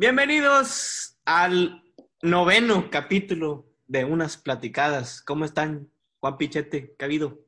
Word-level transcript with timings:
Bienvenidos 0.00 1.18
al 1.26 1.82
noveno 2.22 2.88
capítulo 2.90 3.66
de 3.86 4.06
Unas 4.06 4.38
Platicadas. 4.38 5.20
¿Cómo 5.20 5.44
están, 5.44 5.90
Juan 6.20 6.38
Pichete? 6.38 6.94
¿Qué 6.98 7.04
ha 7.04 7.06
habido? 7.06 7.40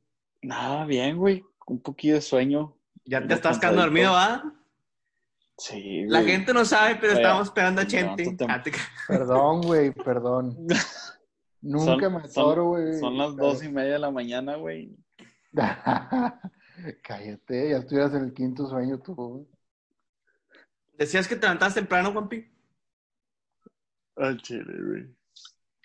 Nada, 0.42 0.84
bien, 0.84 1.16
güey. 1.16 1.42
Un 1.66 1.80
poquillo 1.80 2.16
de 2.16 2.20
sueño. 2.20 2.76
¿Ya 3.06 3.26
te 3.26 3.32
estás 3.32 3.58
quedando 3.58 3.80
dormido, 3.80 4.12
va? 4.12 4.52
Sí, 5.56 6.04
La 6.08 6.22
gente 6.24 6.52
no 6.52 6.66
sabe, 6.66 6.96
pero 6.96 7.12
Oye, 7.14 7.22
estamos 7.22 7.46
esperando 7.46 7.80
a 7.80 7.84
no, 7.84 7.88
Chente. 7.90 8.36
te- 8.36 8.44
Ah, 8.46 8.62
Perdón, 9.08 9.62
güey, 9.62 9.90
perdón. 9.92 10.54
Nunca 11.62 11.84
Son- 12.02 12.12
me 12.12 12.18
atoro, 12.18 12.66
güey. 12.66 12.98
Son 13.00 13.16
las 13.16 13.34
dos 13.34 13.64
y 13.64 13.70
media 13.70 13.94
de 13.94 13.98
la 13.98 14.10
mañana, 14.10 14.56
güey. 14.56 14.94
Cállate, 17.02 17.70
ya 17.70 17.78
estuvieras 17.78 18.12
en 18.12 18.24
el 18.24 18.34
quinto 18.34 18.68
sueño 18.68 18.98
tú. 19.00 19.48
Decías 20.92 21.26
que 21.28 21.36
te 21.36 21.42
levantabas 21.42 21.74
temprano, 21.74 22.12
Juanpi. 22.12 22.46
Al 24.16 24.40
chile, 24.42 24.72
güey. 24.86 25.16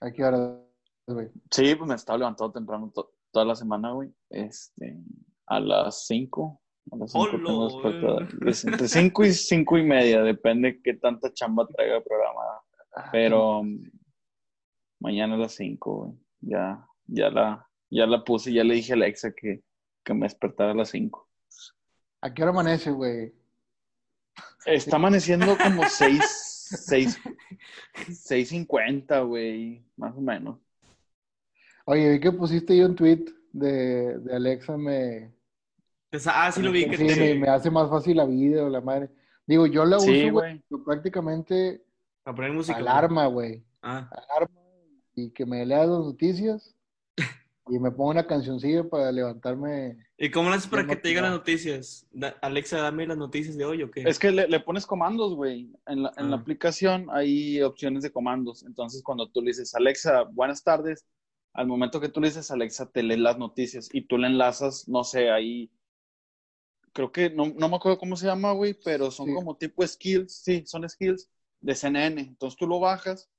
¿A 0.02 0.12
qué 0.12 0.24
hora, 0.24 0.60
güey? 1.08 1.30
Sí, 1.50 1.76
pues 1.76 1.88
me 1.88 1.96
estaba 1.96 2.20
levantando 2.20 2.52
temprano 2.54 2.92
to- 2.94 3.14
toda 3.32 3.46
la 3.46 3.56
semana, 3.56 3.92
güey. 3.92 4.14
Este, 4.30 4.98
a 5.48 5.60
las 5.60 6.06
cinco. 6.06 6.62
A 6.92 6.98
las 6.98 7.12
cinco 7.12 7.26
Hola, 7.32 7.44
tengo 7.46 7.66
despertador. 7.68 8.38
güey. 8.40 8.52
Es 8.52 8.66
Entre 8.66 8.88
cinco 8.88 9.26
y 9.26 9.34
cinco 9.34 9.78
y 9.78 9.84
media, 9.84 10.22
depende 10.22 10.82
qué 10.82 10.94
tanta 10.96 11.34
chamba 11.34 11.66
traiga 11.68 12.02
programada. 12.04 12.62
Pero 13.12 13.60
um, 13.60 13.82
mañana 15.00 15.36
a 15.36 15.38
las 15.38 15.54
cinco, 15.56 15.96
güey. 16.06 16.14
Ya, 16.42 16.86
ya 17.08 17.30
la, 17.30 17.68
ya 17.90 18.06
la 18.06 18.24
puse, 18.24 18.52
ya 18.54 18.64
le 18.64 18.76
dije 18.76 18.94
a 18.94 18.96
Alexa 18.96 19.32
que, 19.34 19.64
que 20.04 20.14
me 20.14 20.26
despertara 20.26 20.72
a 20.72 20.76
las 20.76 20.90
cinco. 20.90 21.28
¿A 22.22 22.34
qué 22.34 22.42
hora 22.44 22.52
amanece, 22.52 22.92
güey? 22.92 23.34
Está 24.68 24.98
amaneciendo 24.98 25.58
como 25.58 25.84
seis, 25.88 26.22
seis, 26.86 27.20
seis 28.12 28.50
cincuenta, 28.50 29.22
güey, 29.22 29.84
más 29.96 30.16
o 30.16 30.22
menos. 30.22 30.60
Oye, 31.86 32.12
vi 32.12 32.20
que 32.20 32.32
pusiste 32.32 32.78
yo 32.78 32.86
un 32.86 32.96
tweet 32.96 33.26
de, 33.54 34.20
de 34.20 34.36
Alexa, 34.36 34.78
me, 34.78 35.32
Pues, 36.10 36.28
Ah, 36.28 36.52
sí 36.52 36.62
lo 36.62 36.72
vi 36.72 36.90
que 36.90 36.98
sí, 36.98 37.08
te... 37.08 37.16
me, 37.16 37.36
me 37.36 37.48
hace 37.50 37.72
más 37.72 37.90
fácil 37.90 38.18
la 38.18 38.26
vida 38.26 38.66
o 38.66 38.70
la 38.70 38.82
madre. 38.82 39.10
Digo, 39.46 39.66
yo 39.68 39.86
la 39.86 40.00
Sí, 40.00 40.26
uso, 40.26 40.34
güey, 40.34 40.62
prácticamente 40.86 41.84
Para 42.24 42.36
poner 42.36 42.52
música. 42.52 42.78
alarma, 42.78 43.28
güey. 43.28 43.64
Ah. 43.82 44.10
Alarma 44.12 44.60
y 45.16 45.32
que 45.32 45.46
me 45.46 45.66
lea 45.66 45.80
las 45.86 46.00
noticias 46.00 46.76
y 47.70 47.80
me 47.80 47.92
ponga 47.92 48.12
una 48.12 48.28
cancioncilla 48.28 48.84
para 48.84 49.12
levantarme. 49.12 49.98
¿Y 50.18 50.32
cómo 50.32 50.50
lo 50.50 50.56
haces 50.56 50.70
para 50.70 50.84
que 50.88 50.96
no- 50.96 51.02
te 51.02 51.08
lleguen 51.08 51.24
las 51.24 51.32
noticias? 51.34 52.08
Da- 52.12 52.38
Alexa, 52.42 52.78
dame 52.80 53.06
las 53.08 53.18
noticias 53.18 53.58
de 53.58 53.66
hoy 53.66 53.84
o 53.84 53.92
qué? 53.92 54.04
Es 54.04 54.20
que 54.20 54.32
le, 54.32 54.48
le 54.48 54.60
pones 54.60 54.86
comandos, 54.86 55.36
güey. 55.36 55.72
En 55.86 56.04
la, 56.04 56.12
en 56.18 56.30
la 56.32 56.38
Ah. 56.38 56.40
aplicación 56.40 57.08
hay 57.12 57.62
opciones 57.62 58.04
de 58.04 58.12
comandos. 58.12 58.64
Entonces, 58.64 59.04
cuando 59.04 59.30
tú 59.30 59.42
le 59.42 59.48
dices, 59.52 59.76
Alexa, 59.76 60.24
buenas 60.24 60.64
tardes, 60.64 61.06
al 61.54 61.68
momento 61.68 62.00
que 62.00 62.10
tú 62.10 62.20
le 62.22 62.28
dices, 62.28 62.50
Alexa, 62.52 62.90
te 62.92 63.04
lee 63.04 63.18
las 63.18 63.38
noticias 63.38 63.90
y 63.92 64.02
tú 64.02 64.18
le 64.18 64.28
enlazas, 64.28 64.88
no 64.88 65.04
sé, 65.04 65.30
ahí. 65.32 65.72
Creo 66.94 67.12
que 67.12 67.30
no, 67.30 67.48
no 67.56 67.70
me 67.70 67.76
acuerdo 67.76 68.00
cómo 68.00 68.16
se 68.16 68.26
llama, 68.26 68.52
güey, 68.54 68.74
pero 68.84 69.12
son 69.12 69.28
Sí. 69.28 69.34
como 69.34 69.56
tipo 69.56 69.86
skills, 69.86 70.34
sí, 70.34 70.64
son 70.66 70.88
skills 70.90 71.30
de 71.62 71.76
CNN. 71.76 72.22
Entonces 72.22 72.58
tú 72.58 72.66
lo 72.68 72.80
bajas 72.80 73.30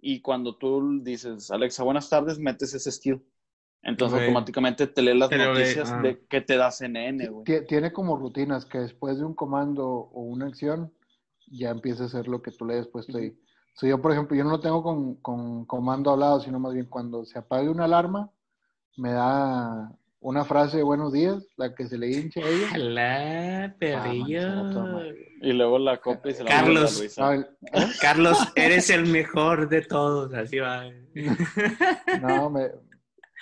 y 0.00 0.20
cuando 0.20 0.56
tú 0.56 1.00
dices, 1.02 1.50
Alexa, 1.50 1.82
buenas 1.82 2.08
tardes, 2.08 2.38
metes 2.38 2.72
ese 2.74 2.90
skill. 2.92 3.20
Entonces 3.82 4.16
Ok. 4.18 4.22
automáticamente 4.24 4.86
te 4.86 5.00
lee 5.02 5.18
las 5.18 5.30
Te 5.30 5.38
noticias 5.38 5.90
ah. 5.90 6.00
de 6.02 6.20
que 6.28 6.40
te 6.42 6.56
da 6.56 6.70
CNN, 6.70 7.28
güey. 7.28 7.44
Tie- 7.44 7.66
Tiene 7.66 7.92
como 7.92 8.16
rutinas 8.16 8.66
que 8.66 8.78
después 8.78 9.18
de 9.18 9.24
un 9.24 9.34
comando 9.34 9.86
o 9.88 10.22
una 10.22 10.46
acción 10.46 10.92
ya 11.50 11.70
empieza 11.70 12.02
a 12.02 12.06
hacer 12.06 12.28
lo 12.28 12.42
que 12.42 12.50
tú 12.50 12.66
le 12.66 12.74
hayas 12.74 12.88
puesto 12.88 13.16
ahí. 13.16 13.34
So, 13.74 13.86
yo, 13.86 14.02
por 14.02 14.12
ejemplo, 14.12 14.36
yo 14.36 14.44
no 14.44 14.50
lo 14.50 14.60
tengo 14.60 14.82
con, 14.82 15.14
con 15.16 15.64
comando 15.64 16.10
hablado, 16.10 16.40
sino 16.40 16.58
más 16.58 16.74
bien 16.74 16.86
cuando 16.86 17.24
se 17.24 17.38
apague 17.38 17.68
una 17.70 17.84
alarma, 17.86 18.30
me 18.98 19.12
da 19.12 19.90
una 20.20 20.44
frase 20.44 20.76
de 20.76 20.82
buenos 20.82 21.14
días, 21.14 21.42
la 21.56 21.74
que 21.74 21.86
se 21.86 21.96
le 21.96 22.10
hincha 22.10 22.40
a 22.40 22.48
ella. 22.48 22.66
Hola, 22.74 23.74
perrillo. 23.78 24.40
Ah. 24.42 25.02
Y 25.40 25.52
luego 25.54 25.78
la 25.78 25.98
copia 26.02 26.32
y 26.32 26.34
se 26.34 26.44
la 26.44 26.50
Carlos. 26.50 27.18
a 27.18 27.34
el- 27.34 27.46
Carlos, 28.02 28.36
eres 28.56 28.90
el 28.90 29.06
mejor 29.06 29.70
de 29.70 29.80
todos. 29.82 30.34
Así 30.34 30.58
va. 30.58 30.84
no, 32.20 32.50
me- 32.50 32.68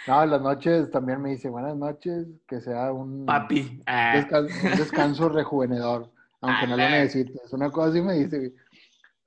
no, 0.07 0.23
en 0.23 0.31
las 0.31 0.41
noches 0.41 0.91
también 0.91 1.21
me 1.21 1.31
dice 1.31 1.49
buenas 1.49 1.77
noches, 1.77 2.27
que 2.47 2.61
sea 2.61 2.93
un, 2.93 3.27
Papi. 3.27 3.83
Ah, 3.87 4.15
un 4.41 4.47
descanso 4.77 5.29
rejuvenedor, 5.29 6.11
aunque 6.41 6.67
no 6.67 6.77
lo 6.77 6.89
necesites. 6.89 7.53
Una 7.53 7.71
cosa 7.71 7.91
así 7.91 8.01
me 8.01 8.15
dice, 8.15 8.39
güey. 8.39 8.55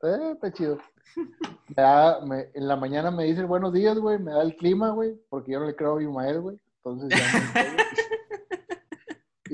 eh, 0.03 0.31
está 0.33 0.51
chido. 0.51 0.77
Me 1.75 1.83
da- 1.83 2.21
me- 2.25 2.49
en 2.53 2.67
la 2.67 2.75
mañana 2.77 3.11
me 3.11 3.25
dice 3.25 3.43
buenos 3.43 3.73
días, 3.73 3.97
güey, 3.99 4.17
me 4.17 4.31
da 4.31 4.41
el 4.43 4.55
clima, 4.55 4.89
güey, 4.91 5.19
porque 5.29 5.51
yo 5.51 5.59
no 5.59 5.65
le 5.67 5.75
creo 5.75 5.97
a 5.97 6.03
Imael, 6.03 6.39
güey. 6.41 6.59
Entonces 6.83 7.09
ya 7.09 7.61
me 7.63 7.77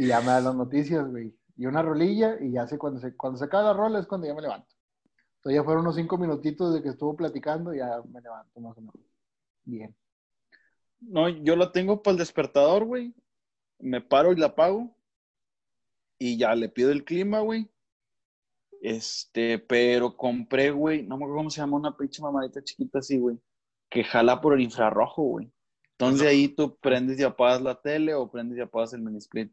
y 0.04 0.08
ya 0.08 0.20
me 0.22 0.28
da 0.28 0.42
las 0.42 0.56
noticias, 0.56 1.10
güey. 1.10 1.36
Y 1.58 1.66
una 1.66 1.82
rolilla, 1.82 2.38
y 2.40 2.52
ya 2.52 2.68
sé 2.68 2.78
cuando 2.78 3.00
se, 3.00 3.16
cuando 3.16 3.40
se 3.40 3.46
acaba 3.46 3.64
la 3.64 3.74
rola 3.74 4.00
es 4.00 4.06
cuando 4.06 4.28
ya 4.28 4.36
me 4.36 4.42
levanto. 4.44 4.68
Entonces 5.38 5.60
ya 5.60 5.64
fueron 5.64 5.82
unos 5.82 5.96
cinco 5.96 6.18
minutitos 6.18 6.74
de 6.74 6.84
que 6.84 6.90
estuvo 6.90 7.16
platicando, 7.16 7.74
y 7.74 7.80
ya 7.80 8.00
me 8.12 8.22
levanto 8.22 8.60
más 8.60 8.78
o 8.78 8.82
menos. 8.82 8.96
Bien. 9.66 9.96
No, 11.00 11.30
yo 11.30 11.56
la 11.56 11.72
tengo 11.72 12.02
para 12.02 12.14
el 12.14 12.18
despertador, 12.20 12.86
güey. 12.86 13.14
Me 13.80 14.02
paro 14.02 14.32
y 14.34 14.36
la 14.38 14.48
apago. 14.48 14.96
Y 16.20 16.38
ya 16.38 16.56
le 16.56 16.70
pido 16.70 16.92
el 16.92 17.04
clima, 17.04 17.40
güey. 17.42 17.70
Este, 18.82 19.60
pero 19.60 20.16
compré, 20.16 20.72
güey, 20.72 21.04
no 21.04 21.18
me 21.18 21.24
acuerdo 21.26 21.38
cómo 21.38 21.50
se 21.50 21.62
llama, 21.62 21.78
una 21.78 21.98
pinche 21.98 22.22
mamadita 22.22 22.64
chiquita 22.64 23.00
así, 23.00 23.18
güey, 23.18 23.38
que 23.90 24.04
jala 24.04 24.40
por 24.40 24.54
el 24.54 24.62
infrarrojo, 24.62 25.24
güey. 25.24 25.52
Entonces 25.92 26.28
ahí 26.28 26.48
tú 26.50 26.78
prendes 26.78 27.20
y 27.20 27.24
apagas 27.24 27.62
la 27.62 27.82
tele 27.82 28.14
o 28.14 28.30
prendes 28.30 28.58
y 28.58 28.62
apagas 28.62 28.94
el 28.94 29.02
mini 29.02 29.18
split. 29.18 29.52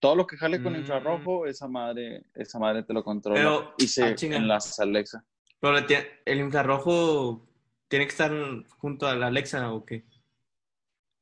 Todo 0.00 0.16
lo 0.16 0.26
que 0.26 0.36
jale 0.36 0.62
con 0.62 0.72
Mm. 0.72 0.76
infrarrojo, 0.76 1.46
esa 1.46 1.68
madre, 1.68 2.24
esa 2.34 2.58
madre 2.58 2.84
te 2.84 2.94
lo 2.94 3.04
controla. 3.04 3.38
Pero- 3.38 3.74
y 3.76 3.86
se 3.88 4.04
ah, 4.04 4.14
enlaza 4.22 4.82
a 4.82 4.86
Alexa. 4.86 5.24
Pero 5.60 5.76
el 6.24 6.38
infrarrojo 6.40 7.46
tiene 7.88 8.06
que 8.06 8.12
estar 8.12 8.32
junto 8.78 9.06
a 9.06 9.14
la 9.14 9.26
Alexa 9.26 9.72
o 9.72 9.84
qué? 9.84 10.04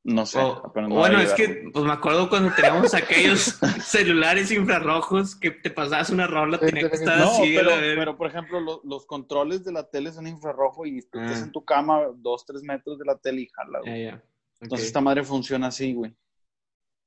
No 0.09 0.25
sé. 0.25 0.39
O- 0.39 0.65
a 0.65 0.87
bueno, 0.87 1.19
es 1.19 1.33
que 1.33 1.69
pues 1.73 1.83
me 1.83 1.91
acuerdo 1.91 2.29
cuando 2.29 2.53
teníamos 2.55 2.93
aquellos 2.93 3.59
celulares 3.83 4.49
infrarrojos 4.53 5.35
que 5.35 5.51
te 5.51 5.69
pasabas 5.69 6.09
una 6.11 6.27
rola, 6.27 6.57
tenía 6.59 6.89
que 6.89 6.95
estar 6.95 7.19
No, 7.19 7.25
así. 7.31 7.53
pero, 7.53 8.15
por 8.15 8.27
ejemplo, 8.27 8.61
lo- 8.61 8.79
los 8.85 9.05
controles 9.05 9.65
de 9.65 9.73
la 9.73 9.83
tele 9.89 10.13
son 10.13 10.25
infrarrojo 10.25 10.85
y 10.85 11.01
tú 11.01 11.19
estás 11.19 11.41
Ah. 11.41 11.45
en 11.45 11.51
tu 11.51 11.65
cama 11.65 12.03
dos, 12.15 12.45
tres 12.45 12.63
metros 12.63 12.97
de 12.97 13.03
la 13.05 13.17
tele 13.17 13.41
y 13.41 13.47
jala, 13.49 13.79
güey. 13.81 14.05
Ya. 14.05 14.23
Entonces 14.61 14.87
esta 14.87 15.01
madre 15.01 15.23
funciona 15.25 15.67
así, 15.67 15.93
güey. 15.93 16.15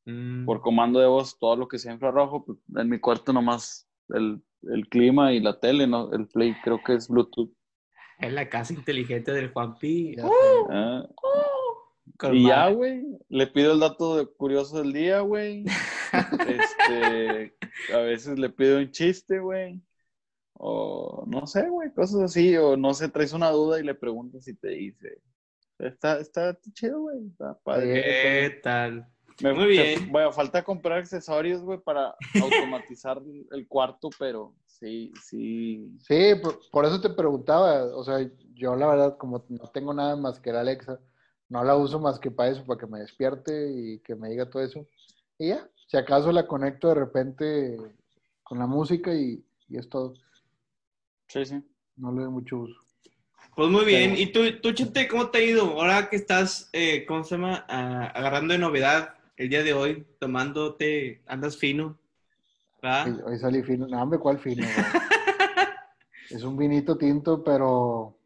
Mm. 0.04 0.44
Por 0.44 0.60
comando 0.60 1.00
de 1.00 1.06
voz, 1.06 1.38
todo 1.38 1.56
lo 1.56 1.68
que 1.68 1.78
sea 1.78 1.92
infrarrojo, 1.94 2.44
pues, 2.44 2.58
en 2.76 2.88
mi 2.90 2.98
cuarto 3.00 3.32
nomás 3.32 3.88
el, 4.10 4.42
el 4.64 4.88
clima 4.90 5.32
y 5.32 5.40
la 5.40 5.58
tele, 5.58 5.86
¿no? 5.86 6.12
El 6.12 6.28
play 6.28 6.54
creo 6.62 6.82
que 6.84 6.94
es 6.96 7.08
Bluetooth. 7.08 7.50
Es 8.18 8.30
la 8.30 8.48
casa 8.50 8.74
inteligente 8.74 9.32
del 9.32 9.50
Juanpi. 9.52 10.16
Ya 10.16 10.26
Uh. 10.26 10.68
Ah, 10.70 11.06
con 12.18 12.36
y 12.36 12.46
ya, 12.46 12.68
güey, 12.70 13.04
le 13.28 13.46
pido 13.46 13.72
el 13.72 13.80
dato 13.80 14.16
de- 14.16 14.26
curioso 14.26 14.78
del 14.78 14.92
día, 14.92 15.20
güey. 15.20 15.64
este, 16.48 17.54
a 17.94 17.98
veces 17.98 18.38
le 18.38 18.50
pido 18.50 18.78
un 18.78 18.90
chiste, 18.90 19.38
güey. 19.38 19.80
O 20.54 21.24
no 21.26 21.46
sé, 21.46 21.68
güey, 21.68 21.92
cosas 21.92 22.20
así. 22.22 22.56
O 22.56 22.76
no 22.76 22.92
sé, 22.94 23.08
traes 23.08 23.32
una 23.32 23.50
duda 23.50 23.80
y 23.80 23.84
le 23.84 23.94
preguntas 23.94 24.46
y 24.48 24.54
te 24.54 24.68
dice. 24.68 25.18
Está, 25.78 26.18
está 26.18 26.58
chido, 26.74 27.00
güey. 27.00 27.26
Está 27.28 27.58
padre. 27.62 27.94
¿Qué 27.94 28.60
tal? 28.62 29.08
Me, 29.42 29.54
Muy 29.54 29.68
bien. 29.68 30.12
Bueno, 30.12 30.32
falta 30.32 30.62
comprar 30.62 30.98
accesorios, 30.98 31.62
güey, 31.62 31.78
para 31.78 32.14
automatizar 32.42 33.22
el 33.52 33.66
cuarto, 33.66 34.10
pero 34.18 34.54
sí, 34.66 35.12
sí. 35.22 35.90
Sí, 36.00 36.34
por, 36.42 36.60
por 36.70 36.84
eso 36.84 37.00
te 37.00 37.08
preguntaba, 37.08 37.84
o 37.96 38.04
sea, 38.04 38.18
yo 38.54 38.76
la 38.76 38.86
verdad, 38.86 39.16
como 39.16 39.44
no 39.48 39.66
tengo 39.68 39.94
nada 39.94 40.14
más 40.16 40.40
que 40.40 40.52
la 40.52 40.60
Alexa, 40.60 41.00
no 41.50 41.62
la 41.64 41.76
uso 41.76 42.00
más 42.00 42.18
que 42.18 42.30
para 42.30 42.50
eso, 42.50 42.64
para 42.64 42.80
que 42.80 42.86
me 42.86 43.00
despierte 43.00 43.70
y 43.70 43.98
que 43.98 44.14
me 44.14 44.30
diga 44.30 44.48
todo 44.48 44.62
eso. 44.62 44.86
Y 45.38 45.48
ya, 45.48 45.68
si 45.86 45.96
acaso 45.96 46.32
la 46.32 46.46
conecto 46.46 46.88
de 46.88 46.94
repente 46.94 47.76
con 48.42 48.58
la 48.58 48.66
música 48.66 49.12
y, 49.14 49.44
y 49.68 49.76
es 49.76 49.88
todo. 49.88 50.14
Sí, 51.28 51.44
sí. 51.44 51.62
No 51.96 52.12
le 52.12 52.22
doy 52.22 52.30
mucho 52.30 52.58
uso. 52.58 52.80
Pues 53.56 53.68
muy 53.68 53.84
bien. 53.84 54.12
Pero- 54.12 54.22
¿Y 54.22 54.32
tú, 54.32 54.60
tú, 54.62 54.72
Chente, 54.72 55.08
cómo 55.08 55.28
te 55.28 55.38
ha 55.38 55.42
ido? 55.42 55.62
Ahora 55.80 56.08
que 56.08 56.16
estás, 56.16 56.70
eh, 56.72 57.04
¿cómo 57.06 57.24
se 57.24 57.34
llama? 57.36 57.64
Ah, 57.68 58.06
agarrando 58.14 58.52
de 58.52 58.58
novedad 58.58 59.14
el 59.36 59.48
día 59.48 59.62
de 59.62 59.72
hoy, 59.72 60.06
tomándote, 60.18 61.20
andas 61.26 61.56
fino, 61.56 61.98
¿verdad? 62.80 63.06
Hoy, 63.08 63.32
hoy 63.32 63.38
salí 63.38 63.62
fino. 63.62 63.86
No, 63.88 64.00
hombre, 64.02 64.18
¿cuál 64.20 64.38
fino? 64.38 64.64
es 66.30 66.42
un 66.44 66.56
vinito 66.56 66.96
tinto, 66.96 67.42
pero 67.42 68.16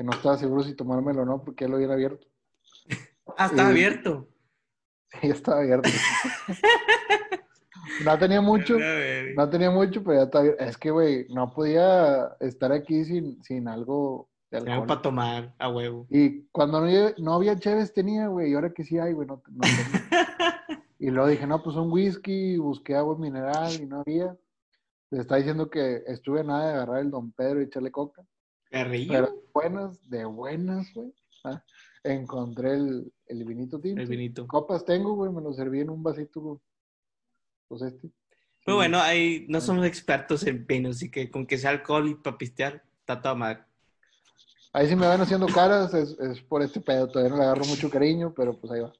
que 0.00 0.04
no 0.04 0.12
estaba 0.12 0.38
seguro 0.38 0.62
si 0.62 0.72
tomármelo 0.74 1.20
o 1.20 1.24
no, 1.26 1.44
porque 1.44 1.64
ya 1.66 1.68
lo 1.68 1.76
habían 1.76 1.90
abierto. 1.90 2.26
Ah, 3.36 3.44
está 3.48 3.64
y- 3.64 3.66
abierto. 3.66 4.26
Sí, 5.20 5.28
estaba 5.28 5.58
abierto. 5.60 5.90
No 8.02 8.18
tenía 8.18 8.40
mucho, 8.40 8.78
no 9.36 9.50
tenía 9.50 9.70
mucho, 9.70 10.02
pero 10.02 10.16
ya 10.16 10.22
está 10.22 10.40
bien. 10.40 10.54
Es 10.58 10.78
que, 10.78 10.90
güey, 10.90 11.26
no 11.28 11.52
podía 11.52 12.34
estar 12.40 12.72
aquí 12.72 13.04
sin, 13.04 13.44
sin 13.44 13.68
algo 13.68 14.30
de 14.50 14.56
Algo 14.72 14.86
para 14.86 15.02
tomar 15.02 15.54
a 15.58 15.68
huevo. 15.68 16.06
Y 16.08 16.44
cuando 16.46 16.80
no, 16.80 16.86
había- 16.86 17.14
no 17.18 17.34
había 17.34 17.58
Chévez 17.58 17.92
tenía, 17.92 18.28
güey, 18.28 18.52
y 18.52 18.54
ahora 18.54 18.72
que 18.72 18.84
sí 18.84 18.98
hay, 18.98 19.12
güey, 19.12 19.28
no, 19.28 19.42
no 19.50 19.60
tenía. 19.60 19.84
Y 20.98 21.10
luego 21.10 21.28
dije, 21.28 21.46
no, 21.46 21.62
pues 21.62 21.76
un 21.76 21.92
whisky, 21.92 22.56
busqué 22.56 22.94
agua 22.94 23.18
mineral 23.18 23.70
y 23.74 23.84
no 23.84 24.00
había. 24.00 24.34
Le 25.10 25.20
está 25.20 25.36
diciendo 25.36 25.68
que 25.68 26.04
estuve 26.06 26.42
nada 26.42 26.68
de 26.68 26.72
agarrar 26.72 27.00
el 27.00 27.10
Don 27.10 27.32
Pedro 27.32 27.60
y 27.60 27.64
echarle 27.64 27.90
coca. 27.90 28.22
Carrillo. 28.70 29.12
Pero 29.12 29.26
de 29.26 29.42
buenas, 29.52 30.10
de 30.10 30.24
buenas, 30.24 30.92
güey. 30.94 31.12
ah, 31.44 31.62
Encontré 32.02 32.74
el, 32.74 33.12
el 33.26 33.44
vinito 33.44 33.80
tinto. 33.80 34.00
El 34.00 34.08
vinito. 34.08 34.46
Copas 34.46 34.84
tengo, 34.84 35.14
güey, 35.14 35.30
me 35.32 35.42
lo 35.42 35.52
serví 35.52 35.80
en 35.80 35.90
un 35.90 36.02
vasito, 36.02 36.62
pues 37.68 37.82
este. 37.82 38.10
Pero 38.64 38.76
bueno, 38.76 39.00
ahí 39.00 39.46
no 39.48 39.60
somos 39.60 39.86
expertos 39.86 40.46
en 40.46 40.66
vino, 40.66 40.90
así 40.90 41.10
que 41.10 41.30
con 41.30 41.46
que 41.46 41.58
sea 41.58 41.70
alcohol 41.70 42.08
y 42.08 42.14
para 42.14 42.38
pistear, 42.38 42.82
está 43.00 43.20
toda 43.20 43.34
madre. 43.34 43.64
Ahí 44.72 44.86
sí 44.88 44.94
me 44.94 45.06
van 45.06 45.20
haciendo 45.20 45.46
caras, 45.48 45.92
es, 45.94 46.16
es 46.20 46.40
por 46.40 46.62
este 46.62 46.80
pedo. 46.80 47.08
Todavía 47.08 47.30
no 47.30 47.38
le 47.38 47.44
agarro 47.44 47.64
mucho 47.64 47.90
cariño, 47.90 48.32
pero 48.34 48.58
pues 48.58 48.72
ahí 48.72 48.80
va. 48.80 48.92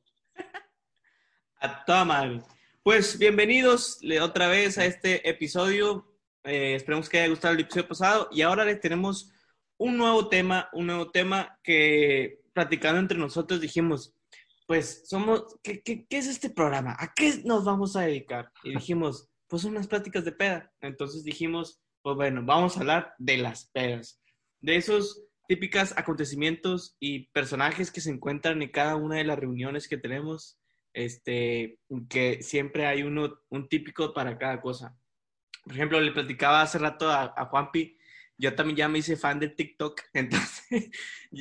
A 1.61 1.85
toda 1.85 2.05
madre. 2.05 2.43
Pues 2.83 3.19
bienvenidos 3.19 4.01
otra 4.23 4.49
vez 4.49 4.79
a 4.79 4.85
este 4.87 5.29
episodio. 5.29 6.07
Eh, 6.43 6.75
esperemos 6.75 7.09
que 7.09 7.21
haya 7.21 7.29
gustado 7.29 7.55
el 7.55 7.61
episodio 7.61 7.87
pasado. 7.87 8.29
Y 8.33 8.43
ahora 8.43 8.65
les 8.65 8.81
tenemos 8.81 9.31
un 9.81 9.97
nuevo 9.97 10.29
tema, 10.29 10.69
un 10.75 10.87
nuevo 10.87 11.11
tema 11.11 11.59
que 11.63 12.41
platicando 12.53 13.01
entre 13.01 13.17
nosotros 13.17 13.63
dijimos, 13.63 14.15
pues 14.67 15.05
somos, 15.09 15.57
¿qué, 15.63 15.83
qué, 15.83 16.07
qué 16.07 16.19
es 16.19 16.27
este 16.27 16.51
programa? 16.51 16.95
¿A 16.99 17.15
qué 17.15 17.41
nos 17.45 17.65
vamos 17.65 17.97
a 17.97 18.03
dedicar? 18.03 18.53
Y 18.63 18.75
dijimos, 18.75 19.31
pues 19.49 19.65
unas 19.65 19.87
pláticas 19.87 20.27
de 20.27 20.33
peda. 20.33 20.71
Entonces 20.83 21.25
dijimos, 21.25 21.81
pues 22.03 22.15
bueno, 22.15 22.43
vamos 22.45 22.77
a 22.77 22.81
hablar 22.81 23.15
de 23.19 23.39
las 23.39 23.71
pedas. 23.71 24.21
De 24.61 24.77
esos 24.77 25.25
típicos 25.49 25.95
acontecimientos 25.97 26.95
y 27.01 27.29
personajes 27.29 27.91
que 27.91 28.03
se 28.03 28.11
encuentran 28.11 28.61
en 28.61 28.71
cada 28.71 28.97
una 28.97 29.17
de 29.17 29.25
las 29.25 29.39
reuniones 29.39 29.89
que 29.89 29.97
tenemos 29.97 30.61
este, 30.93 31.79
que 32.11 32.43
siempre 32.43 32.87
hay 32.87 33.03
uno, 33.03 33.39
un 33.49 33.67
típico 33.67 34.13
para 34.13 34.37
cada 34.37 34.61
cosa. 34.61 34.95
Por 35.65 35.73
ejemplo, 35.73 35.99
le 36.01 36.13
platicaba 36.13 36.61
hace 36.61 36.79
rato 36.79 37.09
a, 37.09 37.33
a 37.35 37.47
Juanpi, 37.47 37.97
yo 38.41 38.55
también 38.55 38.77
ya 38.77 38.89
me 38.89 38.99
hice 38.99 39.17
fan 39.17 39.39
de 39.39 39.49
TikTok, 39.49 40.01
entonces 40.15 40.91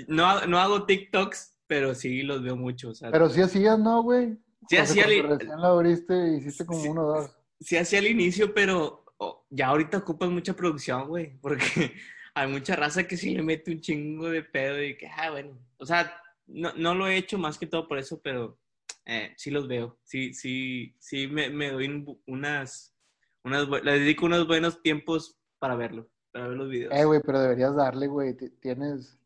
no, 0.08 0.46
no 0.46 0.60
hago 0.60 0.86
TikToks, 0.86 1.58
pero 1.68 1.96
sí 1.96 2.24
los 2.24 2.44
veo 2.44 2.56
mucho. 2.56 2.90
O 2.90 2.94
sea, 2.94 3.12
Pero 3.12 3.30
sí 3.30 3.42
hacías, 3.42 3.80
¿no, 3.80 4.04
güey? 4.04 4.38
sí 4.68 4.76
O 4.78 4.84
sea, 4.84 4.84
hacía, 4.84 5.06
al, 5.06 5.30
recién 5.30 5.62
la 5.62 5.68
abriste, 5.70 6.34
hiciste 6.38 6.66
como 6.66 6.82
Sí. 6.84 6.88
uno 6.90 7.02
o 7.04 7.08
dos. 7.22 7.32
sí 7.60 7.78
hacía 7.78 8.00
al 8.00 8.08
inicio, 8.08 8.54
pero 8.54 9.06
oh, 9.18 9.46
ya 9.50 9.68
ahorita 9.68 9.98
ocupan 9.98 10.34
mucha 10.34 10.54
producción, 10.56 11.08
güey, 11.08 11.38
porque 11.40 11.60
hay 12.36 12.48
mucha 12.52 12.76
raza 12.76 13.08
que 13.08 13.18
sí 13.18 13.34
le 13.36 13.44
mete 13.44 13.72
un 13.72 13.82
chingo 13.82 14.30
de 14.30 14.44
pedo 14.44 14.82
y 14.84 14.98
que, 14.98 15.08
ah, 15.08 15.32
bueno, 15.32 15.58
o 15.78 15.86
sea, 15.86 16.14
no, 16.48 16.74
no 16.74 16.96
lo 16.96 17.08
he 17.08 17.18
hecho 17.18 17.38
más 17.38 17.58
que 17.58 17.68
todo 17.68 17.88
por 17.88 17.98
eso, 18.00 18.22
pero 18.22 18.60
eh, 19.06 19.34
sí 19.38 19.52
los 19.52 19.68
veo, 19.68 20.00
sí, 20.04 20.34
sí, 20.34 20.96
sí 21.00 21.28
me, 21.28 21.50
me 21.50 21.72
doy 21.72 21.88
un- 21.88 22.22
unas, 22.28 22.96
unas, 23.44 23.68
bu- 23.68 23.82
le 23.82 24.00
dedico 24.00 24.26
unos 24.26 24.48
buenos 24.48 24.82
tiempos 24.82 25.38
para 25.60 25.76
verlo, 25.76 26.10
para 26.32 26.48
ver 26.48 26.58
los 26.58 26.70
videos. 26.70 26.94
Eh, 26.94 27.06
güey, 27.06 27.22
pero 27.26 27.40
deberías 27.42 27.76
darle, 27.76 28.08
güey. 28.08 28.34
ti- 28.36 28.50
Tienes. 28.60 29.18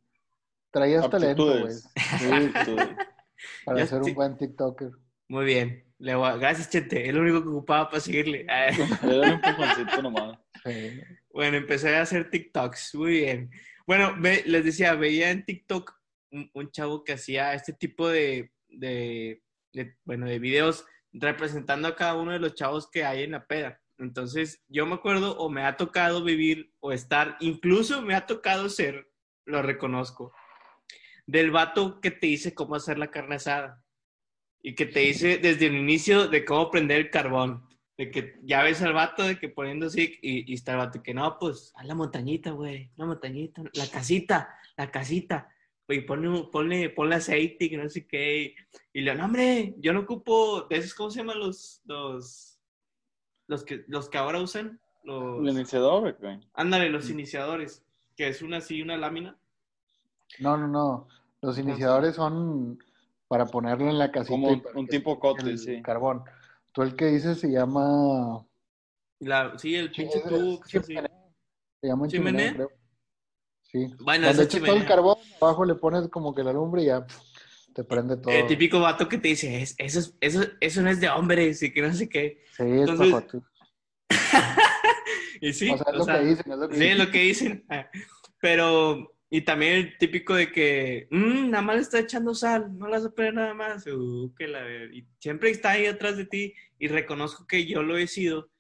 Traías 0.72 1.10
talento, 1.10 1.46
güey. 1.46 1.74
Sí, 1.74 2.52
para 3.66 3.80
Ya 3.80 3.88
ser 3.88 4.04
sí. 4.04 4.10
un 4.12 4.16
buen 4.16 4.38
TikToker. 4.38 4.92
Muy 5.28 5.46
bien, 5.46 5.84
le 6.00 6.16
voy 6.16 6.28
a- 6.28 6.36
gracias, 6.38 6.70
Chente, 6.70 7.08
es 7.08 7.14
lo 7.14 7.22
único 7.22 7.42
que 7.44 7.50
ocupaba 7.50 7.90
para 7.90 8.00
seguirle. 8.02 8.46
Le 9.04 9.16
doy 9.16 9.28
un 9.28 9.34
empujoncito 9.34 10.02
nomás. 10.02 10.40
Sí. 10.64 11.02
Bueno, 11.32 11.58
empecé 11.58 11.96
a 11.96 12.02
hacer 12.02 12.30
TikToks, 12.30 12.96
muy 12.96 13.12
bien. 13.12 13.52
Bueno, 13.86 14.16
ve- 14.20 14.44
les 14.46 14.64
decía, 14.66 14.94
veía 14.96 15.30
en 15.32 15.46
TikTok 15.46 15.94
un, 16.32 16.50
un 16.54 16.72
chavo 16.72 17.04
que 17.04 17.14
hacía 17.14 17.54
este 17.54 17.74
tipo 17.74 18.08
de, 18.10 18.52
de, 18.70 19.44
de, 19.74 19.96
bueno, 20.06 20.26
de 20.28 20.40
videos 20.40 20.86
representando 21.12 21.88
a 21.88 21.96
cada 21.96 22.16
uno 22.16 22.32
de 22.32 22.40
los 22.40 22.56
chavos 22.56 22.90
que 22.90 23.04
hay 23.06 23.24
en 23.24 23.32
la 23.32 23.46
peda. 23.46 23.80
Entonces, 23.98 24.64
yo 24.68 24.86
me 24.86 24.96
acuerdo 24.96 25.38
o 25.38 25.50
me 25.50 25.64
ha 25.64 25.78
tocado 25.78 26.24
vivir 26.24 26.74
o 26.80 26.92
estar, 26.92 27.38
incluso 27.40 28.02
me 28.02 28.16
ha 28.16 28.26
tocado 28.26 28.70
ser, 28.70 29.12
lo 29.46 29.62
reconozco, 29.62 30.34
del 31.26 31.52
vato 31.52 32.02
que 32.02 32.12
te 32.12 32.28
dice 32.28 32.54
cómo 32.54 32.76
hacer 32.76 32.98
la 32.98 33.12
carne 33.12 33.36
asada 33.36 33.84
y 34.62 34.76
que 34.76 34.86
te 34.86 35.02
dice 35.02 35.38
desde 35.38 35.68
el 35.68 35.76
inicio 35.76 36.28
de 36.28 36.46
cómo 36.46 36.72
prender 36.72 37.00
el 37.00 37.10
carbón. 37.10 37.68
De 37.96 38.10
que 38.10 38.40
ya 38.42 38.64
ves 38.64 38.82
al 38.82 38.94
vato 38.94 39.22
de 39.22 39.38
que 39.38 39.50
poniendo 39.50 39.86
así 39.86 40.18
y, 40.22 40.52
y 40.52 40.56
está 40.56 40.72
el 40.72 40.80
vato 40.80 41.04
que 41.04 41.14
no, 41.14 41.38
pues 41.38 41.72
a 41.76 41.84
la 41.84 41.94
montañita, 41.94 42.50
güey, 42.50 42.90
la 42.96 43.06
montañita, 43.06 43.62
la 43.74 43.88
casita, 43.88 44.58
la 44.76 44.90
casita. 44.90 45.54
Y 45.88 46.02
ponle, 46.02 46.46
ponle, 46.52 46.90
ponle 46.90 47.16
aceite 47.16 47.66
y 47.66 47.78
no 47.78 47.88
sé 47.90 48.08
qué. 48.08 48.56
Y 48.94 49.02
le 49.02 49.14
no, 49.14 49.26
hombre, 49.26 49.76
yo 49.78 49.94
no 49.94 50.02
ocupo 50.02 50.62
de 50.70 50.78
esos, 50.78 50.96
¿cómo 50.96 51.12
se 51.12 51.20
llaman 51.20 51.40
los, 51.40 51.82
los, 51.86 52.53
los 53.48 53.64
que, 53.64 53.84
los 53.88 54.10
que 54.10 54.18
ahora 54.18 54.42
usan? 54.42 54.80
Los, 55.04 55.40
El 55.42 55.50
iniciador, 55.50 56.16
güey. 56.20 56.40
ándale, 56.54 56.90
los 56.90 57.10
iniciadores, 57.10 57.84
que 58.16 58.28
es 58.30 58.42
una 58.42 58.58
así, 58.58 58.82
una 58.82 58.96
lámina. 58.98 59.36
No, 60.40 60.58
no, 60.58 60.68
no. 60.68 61.08
Los 61.42 61.58
iniciadores 61.58 62.16
son 62.16 62.80
para 63.28 63.46
ponerlo 63.46 63.90
en 63.90 64.00
la 64.00 64.12
casita. 64.12 64.32
Como 64.34 64.48
un- 64.48 64.64
un 64.76 64.88
que 64.88 64.98
tipo 64.98 65.20
el 65.40 65.60
sí. 65.60 65.82
Carbón. 65.82 66.24
Tú 66.72 66.82
el 66.84 66.96
que 66.96 67.06
dices 67.08 67.40
se 67.40 67.52
llama. 67.52 68.46
La, 69.20 69.58
sí, 69.58 69.76
el 69.76 69.92
pinche 69.92 70.22
tubo 70.22 70.62
chimenea. 70.66 71.12
Se 71.82 71.88
llama 71.88 72.08
¿Chimenea? 72.08 72.54
creo. 72.54 72.70
Sí. 73.64 73.88
Bueno, 74.00 74.28
Cuando 74.28 74.44
echas 74.44 74.62
todo 74.62 74.76
el 74.76 74.86
carbón, 74.86 75.18
abajo 75.42 75.66
le 75.66 75.76
pones 75.76 76.08
como 76.10 76.34
que 76.34 76.44
la 76.44 76.54
lumbre 76.54 76.84
y 76.84 76.86
ya 76.86 77.06
pf, 77.06 77.22
te 77.74 77.84
prende 77.84 78.18
todo. 78.18 78.34
El 78.34 78.46
típico 78.48 78.80
vato 78.80 79.08
que 79.10 79.18
te 79.18 79.30
dice, 79.30 79.62
"Es- 79.62 79.76
eso, 79.78 80.00
es- 80.00 80.16
eso, 80.22 80.44
eso 80.60 80.82
no 80.82 80.90
es 80.90 81.00
de 81.00 81.10
hombres 81.10 81.62
y 81.64 81.72
que 81.74 81.82
no 81.82 81.94
sé 81.94 82.08
qué. 82.10 82.44
Sí, 82.56 82.64
es 82.64 82.90
Entonces, 82.90 83.10
pajote. 83.12 83.40
Y 85.42 85.52
sí, 85.54 85.70
O 85.70 85.78
sea, 85.78 85.88
es 85.90 85.94
o 85.96 85.98
lo 85.98 86.06
sea, 86.06 86.20
que 86.20 86.26
dicen, 86.26 86.52
es 86.54 86.58
lo 86.60 86.70
que 86.70 86.76
sí, 86.78 86.84
es 86.86 86.98
lo 86.98 87.12
que 87.12 87.20
dicen. 87.20 87.66
Ah, 87.70 87.90
Pero, 88.40 89.16
y 89.30 89.42
también 89.42 89.74
el 89.74 89.98
típico 89.98 90.36
de 90.36 90.52
que, 90.52 91.08
"Mm, 91.12 91.50
nada 91.50 91.62
más 91.64 91.76
le 91.76 91.82
está 91.82 92.00
echando 92.00 92.34
sal, 92.34 92.78
no 92.78 92.86
le 92.88 92.94
vas 92.94 93.06
a 93.06 93.12
poner 93.12 93.34
nada 93.34 93.54
más. 93.54 93.86
Uh, 93.88 94.34
que 94.38 94.48
la 94.48 94.62
Y 94.94 95.06
siempre 95.20 95.50
está 95.50 95.72
ahí 95.72 95.86
atrás 95.86 96.16
de 96.18 96.26
ti 96.26 96.54
y 96.80 96.88
reconozco 96.88 97.46
que 97.48 97.66
yo 97.66 97.84
lo 97.84 97.98
he 97.98 98.08
sido, 98.08 98.52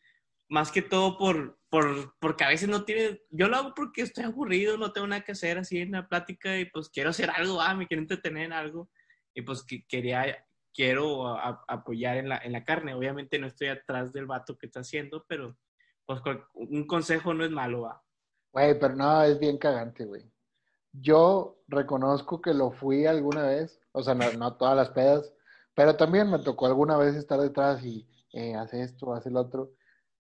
más 0.49 0.71
que 0.71 0.81
todo 0.81 1.17
por, 1.17 1.57
por, 1.69 2.15
porque 2.19 2.43
a 2.43 2.49
veces 2.49 2.67
no 2.69 2.83
tiene, 2.83 3.21
yo 3.29 3.47
lo 3.47 3.55
hago 3.57 3.73
porque 3.73 4.01
estoy 4.01 4.25
aburrido, 4.25 4.77
no 4.77 4.91
tengo 4.91 5.07
nada 5.07 5.23
que 5.23 5.31
hacer 5.33 5.57
así 5.57 5.77
en 5.79 5.91
la 5.91 6.07
plática 6.07 6.57
y 6.59 6.65
pues 6.65 6.89
quiero 6.89 7.09
hacer 7.11 7.29
algo, 7.29 7.61
ah, 7.61 7.73
me 7.75 7.87
quiero 7.87 8.01
entretener 8.01 8.45
en 8.45 8.53
algo 8.53 8.89
y 9.33 9.41
pues 9.41 9.63
que, 9.63 9.85
quería, 9.87 10.45
quiero 10.73 11.37
apoyar 11.67 12.17
en 12.17 12.29
la, 12.29 12.37
en 12.37 12.51
la 12.51 12.63
carne. 12.63 12.93
Obviamente 12.93 13.39
no 13.39 13.47
estoy 13.47 13.67
atrás 13.67 14.13
del 14.13 14.25
vato 14.25 14.57
que 14.57 14.67
está 14.67 14.81
haciendo, 14.81 15.25
pero 15.27 15.57
pues 16.05 16.21
un 16.53 16.85
consejo 16.85 17.33
no 17.33 17.45
es 17.45 17.51
malo, 17.51 17.81
va. 17.81 18.03
Güey, 18.51 18.77
pero 18.79 18.95
no, 18.95 19.23
es 19.23 19.39
bien 19.39 19.57
cagante, 19.57 20.05
güey. 20.05 20.31
Yo 20.91 21.63
reconozco 21.67 22.41
que 22.41 22.53
lo 22.53 22.71
fui 22.71 23.05
alguna 23.05 23.43
vez, 23.43 23.81
o 23.91 24.03
sea, 24.03 24.13
no, 24.13 24.31
no 24.33 24.57
todas 24.57 24.75
las 24.75 24.89
pedas, 24.89 25.33
pero 25.73 25.95
también 25.95 26.29
me 26.29 26.39
tocó 26.39 26.67
alguna 26.67 26.97
vez 26.97 27.15
estar 27.15 27.39
detrás 27.39 27.83
y 27.83 28.07
eh, 28.31 28.55
hace 28.55 28.81
esto, 28.81 29.13
hace 29.13 29.29
el 29.29 29.37
otro. 29.37 29.71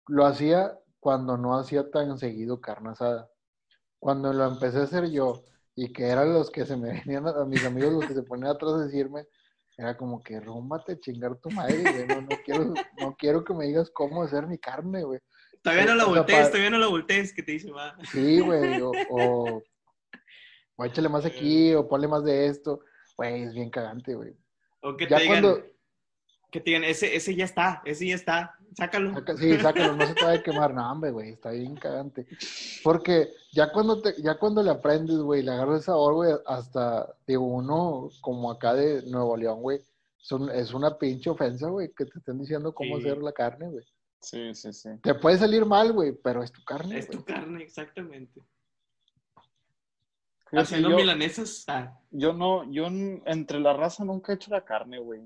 Lo 0.06 0.26
hacía 0.26 0.78
cuando 1.00 1.36
no 1.36 1.58
hacía 1.58 1.90
tan 1.90 2.18
seguido 2.18 2.60
carne 2.60 2.90
asada. 2.90 3.30
Cuando 3.98 4.32
lo 4.32 4.46
empecé 4.46 4.78
a 4.78 4.82
hacer 4.84 5.10
yo 5.10 5.42
y 5.82 5.90
que 5.94 6.04
eran 6.06 6.34
los 6.34 6.50
que 6.50 6.66
se 6.66 6.76
me 6.76 6.92
venían, 6.92 7.26
a, 7.26 7.30
a 7.30 7.44
mis 7.46 7.64
amigos 7.64 7.92
los 7.94 8.04
que 8.04 8.12
se 8.12 8.22
ponían 8.22 8.50
atrás 8.50 8.72
a 8.74 8.84
decirme, 8.84 9.26
era 9.78 9.96
como 9.96 10.22
que 10.22 10.38
rúmbate 10.38 10.92
a 10.92 11.00
chingar 11.00 11.36
tu 11.36 11.50
madre, 11.50 11.80
güey. 11.80 12.06
No, 12.06 12.20
no 12.20 12.28
quiero, 12.44 12.74
no 13.00 13.16
quiero 13.16 13.42
que 13.44 13.54
me 13.54 13.64
digas 13.64 13.90
cómo 13.90 14.22
hacer 14.22 14.46
mi 14.46 14.58
carne, 14.58 15.04
güey. 15.04 15.20
Todavía 15.62 15.86
no 15.86 15.94
la 15.94 16.04
O 16.04 16.12
sea, 16.12 16.16
voltees, 16.16 16.48
todavía 16.50 16.68
no 16.70 16.78
la 16.78 16.86
voltees, 16.88 17.32
que 17.32 17.42
te 17.42 17.52
dice, 17.52 17.70
va. 17.70 17.96
Sí, 18.12 18.40
güey, 18.40 18.78
o, 18.82 18.92
o, 19.08 19.62
o 20.76 20.84
échale 20.84 21.08
más 21.08 21.24
aquí, 21.24 21.72
o 21.72 21.88
ponle 21.88 22.08
más 22.08 22.24
de 22.24 22.46
esto. 22.48 22.80
Güey, 23.16 23.44
es 23.44 23.54
bien 23.54 23.70
cagante, 23.70 24.14
güey. 24.14 24.34
O 24.82 24.94
que 24.98 25.06
Ya 25.08 25.16
te 25.16 25.22
digan, 25.22 25.42
cuando- 25.42 25.64
que 26.50 26.60
te 26.60 26.70
digan, 26.70 26.84
ese, 26.84 27.14
ese 27.14 27.34
ya 27.34 27.44
está, 27.44 27.80
ese 27.84 28.06
ya 28.08 28.14
está, 28.16 28.56
sácalo. 28.76 29.12
Sí, 29.38 29.56
sácalo, 29.58 29.94
no 29.96 30.06
se 30.06 30.14
te 30.14 30.24
va 30.24 30.32
a 30.32 30.42
quemar. 30.42 30.74
No, 30.74 30.90
hombre, 30.90 31.10
güey, 31.10 31.30
está 31.30 31.50
bien 31.50 31.76
cagante. 31.76 32.26
Porque 32.82 33.32
ya 33.52 33.70
cuando, 33.72 34.00
te, 34.02 34.20
ya 34.22 34.38
cuando 34.38 34.62
le 34.62 34.70
aprendes, 34.70 35.18
güey, 35.18 35.42
le 35.42 35.52
agarras 35.52 35.76
el 35.78 35.82
sabor, 35.84 36.14
güey, 36.14 36.32
hasta, 36.46 37.14
digo, 37.26 37.44
uno 37.44 38.10
como 38.20 38.50
acá 38.50 38.74
de 38.74 39.02
Nuevo 39.06 39.36
León, 39.36 39.60
güey, 39.62 39.80
son- 40.18 40.50
es 40.50 40.72
una 40.74 40.98
pinche 40.98 41.30
ofensa, 41.30 41.68
güey, 41.68 41.92
que 41.94 42.04
te 42.04 42.18
estén 42.18 42.38
diciendo 42.38 42.74
cómo 42.74 42.96
Sí. 42.98 43.02
hacer 43.04 43.18
la 43.18 43.32
carne, 43.32 43.68
güey. 43.68 43.84
Sí, 44.20 44.54
sí, 44.54 44.72
sí. 44.72 44.90
Te 45.02 45.14
puede 45.14 45.38
salir 45.38 45.64
mal, 45.64 45.92
güey, 45.92 46.12
pero 46.12 46.42
es 46.42 46.52
tu 46.52 46.62
carne, 46.64 46.98
Es 46.98 47.06
güey. 47.06 47.18
tu 47.18 47.24
carne, 47.24 47.62
exactamente. 47.62 48.40
Haciendo 50.52 50.90
yo, 50.90 50.96
milanesas, 50.96 51.64
ah, 51.68 51.96
yo 52.10 52.32
no, 52.32 52.70
yo 52.72 52.86
entre 52.86 53.60
la 53.60 53.72
raza 53.72 54.04
nunca 54.04 54.32
he 54.32 54.34
hecho 54.34 54.50
la 54.50 54.64
carne, 54.64 54.98
güey. 54.98 55.20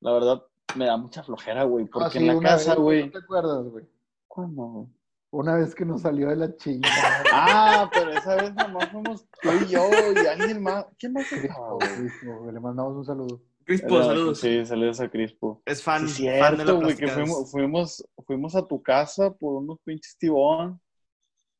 La 0.00 0.12
verdad, 0.12 0.42
me 0.76 0.86
da 0.86 0.96
mucha 0.96 1.22
flojera, 1.22 1.64
güey, 1.64 1.84
porque 1.86 2.06
Ah, 2.06 2.10
sí, 2.10 2.18
en 2.18 2.26
la 2.28 2.36
una 2.36 2.48
casa, 2.50 2.74
güey. 2.74 3.06
¿No 3.06 3.12
te 3.12 3.18
acuerdas, 3.18 3.64
güey? 3.68 3.84
¿Cuándo, 4.26 4.62
güey? 4.64 4.86
Una 5.32 5.54
vez 5.56 5.74
que 5.74 5.84
nos 5.84 6.02
salió 6.02 6.28
de 6.28 6.36
la 6.36 6.56
chingada. 6.56 7.22
Ah, 7.32 7.90
pero 7.92 8.10
esa 8.12 8.34
vez 8.34 8.52
nomás 8.54 8.88
fuimos 8.90 9.26
tú 9.40 9.48
y 9.64 9.68
yo 9.68 9.80
y 10.22 10.26
alguien 10.26 10.60
más. 10.62 10.86
¿Quién 10.98 11.12
más 11.12 11.30
estaba, 11.32 11.74
güey? 11.74 11.88
Crispo, 11.96 12.38
güey, 12.40 12.54
Le 12.54 12.60
mandamos 12.60 12.96
un 12.96 13.04
saludo. 13.04 13.40
Crispo, 13.64 13.96
Era- 13.96 14.06
saludos. 14.06 14.40
Sí, 14.40 14.66
saludos 14.66 15.00
a 15.00 15.08
Crispo. 15.08 15.62
Es 15.66 15.82
fan, 15.84 16.08
Sí, 16.08 16.26
fan 16.26 16.56
de 16.56 16.64
la 16.64 16.72
cierto, 16.72 16.80
güey, 16.80 16.96
que 16.96 17.06
fuimos, 17.08 17.50
fuimos, 17.52 18.04
fuimos 18.26 18.56
a 18.56 18.66
tu 18.66 18.82
casa 18.82 19.32
por 19.32 19.62
unos 19.62 19.78
pinches 19.84 20.16
tibón 20.18 20.80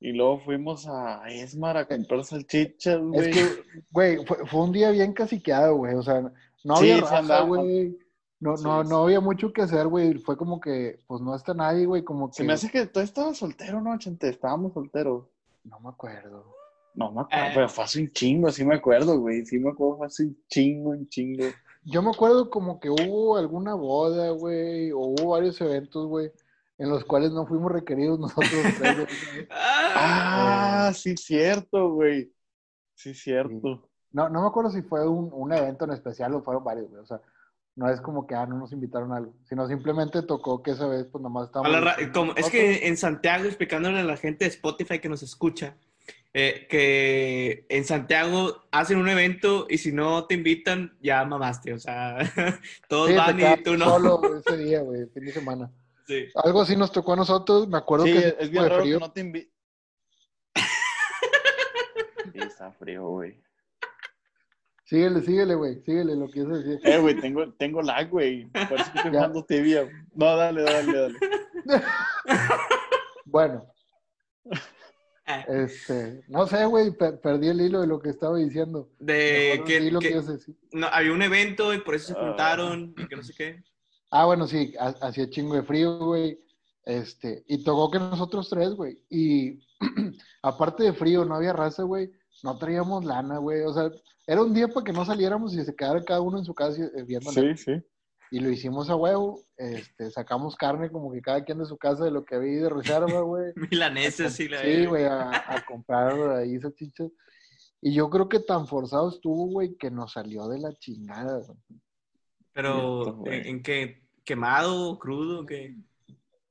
y 0.01 0.13
luego 0.13 0.41
fuimos 0.41 0.89
a 0.89 1.23
Esmar 1.29 1.77
a 1.77 1.87
comprar 1.87 2.25
salchichas, 2.25 2.97
Es 2.97 3.01
güey. 3.03 3.31
que, 3.31 3.47
güey, 3.93 4.27
fue, 4.27 4.39
fue 4.47 4.61
un 4.63 4.73
día 4.73 4.91
bien 4.91 5.13
caciqueado, 5.13 5.77
güey. 5.77 5.95
O 5.95 6.03
sea, 6.03 6.23
no 6.65 6.75
había 6.77 6.97
sí 6.97 7.01
raza, 7.03 7.43
güey. 7.43 7.97
No, 8.41 8.57
Sí, 8.57 8.65
no, 8.65 8.83
sí. 8.83 8.89
no 8.89 9.03
había 9.05 9.21
mucho 9.21 9.53
que 9.53 9.63
hacer, 9.63 9.87
güey. 9.87 10.15
Fue 10.19 10.37
como 10.37 10.61
que, 10.61 10.99
pues 11.07 11.21
no 11.21 11.35
está 11.35 11.53
nadie, 11.55 11.87
güey. 11.87 12.03
Como 12.03 12.29
que. 12.31 12.37
Se 12.37 12.45
me 12.45 12.55
hace 12.55 12.71
que 12.71 12.87
tú 12.87 13.01
estabas 13.01 13.37
soltero, 13.37 13.81
¿no, 13.81 13.97
Chente? 13.99 14.29
Estábamos 14.29 14.73
solteros. 14.73 15.27
No 15.65 15.79
me 15.81 15.91
acuerdo. 15.91 16.55
No 16.95 17.13
me 17.13 17.21
acuerdo, 17.21 17.45
Eh. 17.47 17.51
pero 17.55 17.69
fue 17.69 17.85
hace 17.85 18.01
un 18.01 18.11
chingo, 18.13 18.51
sí 18.51 18.65
me 18.65 18.75
acuerdo, 18.77 19.19
güey. 19.21 19.45
Sí 19.47 19.59
me 19.59 19.71
acuerdo, 19.71 19.99
fue 19.99 20.07
hace 20.07 20.25
un 20.25 20.39
chingo, 20.49 20.91
un 20.91 21.09
chingo. 21.09 21.45
Yo 21.85 22.03
me 22.03 22.11
acuerdo 22.11 22.51
como 22.51 22.81
que 22.81 22.91
hubo 22.91 23.37
alguna 23.37 23.75
boda, 23.75 24.31
güey. 24.31 24.91
O 24.93 24.99
hubo 24.99 25.31
varios 25.31 25.61
eventos, 25.61 26.07
güey. 26.09 26.33
En 26.79 26.89
los 26.89 27.05
cuales 27.05 27.31
no 27.33 27.47
fuimos 27.47 27.71
requeridos 27.71 28.19
nosotros 28.19 28.51
tres. 28.79 29.07
Ah, 29.51 30.89
Ah, 30.89 30.93
sí, 30.95 31.15
cierto, 31.17 31.91
güey. 31.93 32.33
Sí, 32.95 33.13
cierto. 33.15 33.87
No, 34.13 34.29
no 34.29 34.41
me 34.43 34.49
acuerdo 34.49 34.71
si 34.71 34.83
fue 34.83 35.07
un, 35.07 35.31
un 35.33 35.53
evento 35.53 35.85
en 35.85 35.93
especial 35.93 36.35
o 36.35 36.43
fueron 36.43 36.65
varios, 36.65 36.89
güey. 36.91 37.03
O 37.03 37.07
sea, 37.07 37.21
no 37.77 37.89
es 37.91 38.01
como 38.01 38.27
que, 38.27 38.35
ah, 38.35 38.47
no 38.47 38.59
nos 38.59 38.73
invitaron 38.73 39.13
a 39.13 39.17
algo. 39.19 39.33
Sino 39.49 39.67
simplemente 39.67 40.23
tocó 40.23 40.63
que 40.63 40.73
esa 40.73 40.87
vez, 40.87 41.07
pues 41.11 41.23
nomás 41.23 41.47
estábamos. 41.47 41.95
como- 42.13 42.35
es 42.37 42.51
que 42.51 42.87
en 42.89 42.97
Santiago, 42.97 43.45
explicándole 43.45 44.01
a 44.01 44.05
la 44.05 44.17
gente 44.17 44.45
de 44.45 44.51
Spotify 44.51 44.99
que 44.99 45.09
nos 45.09 45.23
escucha, 45.23 45.77
eh, 46.35 46.67
que 46.71 47.67
en 47.69 47.85
Santiago 47.85 48.63
hacen 48.71 48.99
un 48.99 49.09
evento 49.09 49.67
y 49.69 49.79
si 49.79 49.93
no 49.93 50.27
te 50.27 50.35
invitan, 50.35 50.97
ya 51.01 51.25
mamaste. 51.25 51.73
O 51.73 51.79
sea, 51.79 52.19
todos 52.89 53.09
Sí, 53.09 53.15
van 53.17 53.41
y 53.41 53.63
tú 53.63 53.77
no. 53.77 53.87
solo 53.87 54.21
ese 54.47 54.57
día, 54.59 54.81
güey, 54.83 55.07
fin 55.07 55.25
de 55.25 55.33
semana. 55.33 55.71
Sí. 56.07 56.27
Algo 56.43 56.63
así 56.63 56.77
nos 56.77 56.91
tocó 56.93 57.13
a 57.13 57.17
nosotros, 57.17 57.69
me 57.69 57.79
acuerdo 57.79 58.05
Sí, 58.07 58.13
que 58.13 58.37
es 58.41 58.51
bien 58.51 58.65
raro 58.69 58.83
frío- 58.83 58.99
que 58.99 59.01
no 59.07 59.13
te 59.13 59.21
invitan. 59.21 59.53
Sí, 62.33 62.39
está 62.39 62.71
frío, 62.73 63.09
güey. 63.09 63.41
Síguele, 64.91 65.21
síguele, 65.23 65.55
güey, 65.55 65.81
síguele 65.85 66.17
lo 66.17 66.29
que 66.29 66.41
a 66.41 66.45
decir. 66.47 66.81
Eh, 66.83 66.99
güey, 66.99 67.21
tengo, 67.21 67.53
tengo 67.55 67.81
lag, 67.81 68.11
güey. 68.11 68.47
Parece 68.51 68.91
que 68.91 68.99
estoy 68.99 69.11
jugando 69.13 69.45
tibia. 69.45 69.89
No, 70.17 70.37
dale, 70.37 70.63
dale, 70.63 70.93
dale. 70.93 71.19
Bueno, 73.25 73.65
Ah, 75.27 75.45
este, 75.47 76.25
no 76.27 76.45
sé, 76.49 76.65
güey, 76.65 76.91
per- 76.91 77.21
perdí 77.21 77.47
el 77.47 77.61
hilo 77.61 77.81
de 77.83 77.87
lo 77.87 78.01
que 78.01 78.09
estaba 78.11 78.37
diciendo. 78.37 78.91
De 78.99 79.63
que, 79.65 79.81
lo 79.93 80.01
que 80.01 80.21
decir. 80.21 80.57
no, 80.73 80.89
había 80.89 81.13
un 81.13 81.23
evento 81.23 81.73
y 81.73 81.79
por 81.79 81.95
eso 81.95 82.09
se 82.09 82.13
Ah. 82.19 82.27
juntaron 82.27 82.93
y 82.99 83.07
que 83.07 83.15
no 83.15 83.23
sé 83.23 83.33
qué. 83.39 83.63
Ah, 84.11 84.25
bueno, 84.25 84.49
sí, 84.49 84.75
ha- 84.81 84.97
hacía 85.07 85.31
chingo 85.31 85.55
de 85.55 85.63
frío, 85.63 85.99
güey. 85.99 86.41
Este, 86.85 87.45
y 87.47 87.63
tocó 87.63 87.93
que 87.93 88.01
nosotros 88.01 88.51
tres, 88.51 88.71
güey. 88.71 88.99
Y 89.09 89.61
aparte 90.43 90.83
de 90.83 90.93
frío, 90.95 91.25
no 91.25 91.37
había 91.37 91.53
raza, 91.53 91.85
güey. 91.85 92.11
No 92.43 92.57
traíamos 92.57 93.05
lana, 93.05 93.39
güey. 93.39 93.63
O 93.63 93.73
sea, 93.73 93.91
era 94.27 94.43
un 94.43 94.55
día 94.55 94.69
para 94.69 94.85
que 94.85 94.93
no 94.93 95.05
saliéramos 95.05 95.55
y 95.55 95.65
se 95.65 95.75
quedara 95.75 96.03
cada 96.05 96.21
uno 96.21 96.39
en 96.39 96.45
su 96.45 96.55
casa 96.55 96.83
eh, 96.83 97.03
viendo 97.07 97.31
Sí, 97.31 97.57
sí. 97.57 97.73
Y 98.33 98.41
lo 98.41 98.51
hicimos 98.51 98.89
a 98.91 98.97
huevo. 98.97 99.43
Este, 99.57 100.11
sacamos 100.11 100.55
carne 100.57 100.91
como 100.91 101.11
que 101.13 101.21
cada 101.21 101.45
quien 101.45 101.59
de 101.59 101.67
su 101.67 101.77
casa 101.77 102.05
de 102.05 102.13
lo 102.13 102.25
que 102.25 102.37
había 102.37 102.63
de 102.63 102.69
reserva, 102.71 103.21
güey. 103.23 103.53
Milaneses 103.57 104.33
sí 104.35 104.49
la 104.49 104.63
Sí, 104.63 104.87
güey, 104.87 105.05
a, 105.05 105.31
a 105.31 105.65
comprar 105.67 106.37
ahí 106.37 106.59
salchichas. 106.61 107.11
Y 107.83 107.95
yo 107.95 108.11
creo 108.11 108.29
que 108.29 108.41
tan 108.41 108.67
forzado 108.67 109.09
estuvo, 109.09 109.47
güey, 109.47 109.77
que 109.77 109.91
nos 109.91 110.13
salió 110.13 110.49
de 110.49 110.59
la 110.59 110.73
chingada, 110.75 111.39
güey. 111.39 111.59
Pero, 112.53 113.15
güey. 113.15 113.41
¿en, 113.41 113.47
en 113.47 113.63
qué? 113.63 114.03
¿Quemado, 114.25 114.99
crudo, 114.99 115.47
qué? 115.47 115.77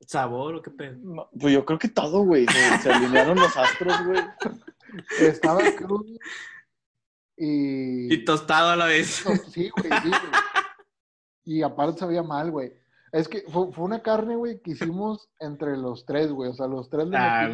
¿Sabor 0.01 0.55
o 0.55 0.62
qué 0.62 0.72
pedo? 0.72 0.98
No, 1.01 1.29
pues 1.39 1.53
yo 1.53 1.63
creo 1.65 1.77
que 1.77 1.88
todo, 1.88 2.24
güey. 2.24 2.46
Se, 2.48 2.77
se 2.79 2.91
alinearon 2.91 3.38
los 3.38 3.55
astros, 3.55 4.05
güey. 4.05 4.22
Estaba 5.19 5.60
crudo. 5.75 6.05
Y... 7.38 8.13
Y 8.13 8.25
tostado 8.25 8.69
a 8.69 8.75
la 8.75 8.86
vez. 8.86 9.24
Sí, 9.51 9.69
güey, 9.69 9.89
sí, 10.01 10.10
güey. 10.10 10.41
Y 11.46 11.62
aparte 11.63 12.00
sabía 12.00 12.22
mal, 12.22 12.51
güey. 12.51 12.74
Es 13.12 13.27
que 13.27 13.41
fue, 13.48 13.72
fue 13.72 13.86
una 13.86 14.01
carne, 14.01 14.36
güey, 14.36 14.62
que 14.62 14.72
hicimos 14.72 15.29
entre 15.39 15.75
los 15.77 16.05
tres, 16.05 16.31
güey. 16.31 16.51
O 16.51 16.53
sea, 16.53 16.67
los 16.67 16.89
tres 16.89 17.08
le 17.08 17.17
Ah. 17.17 17.50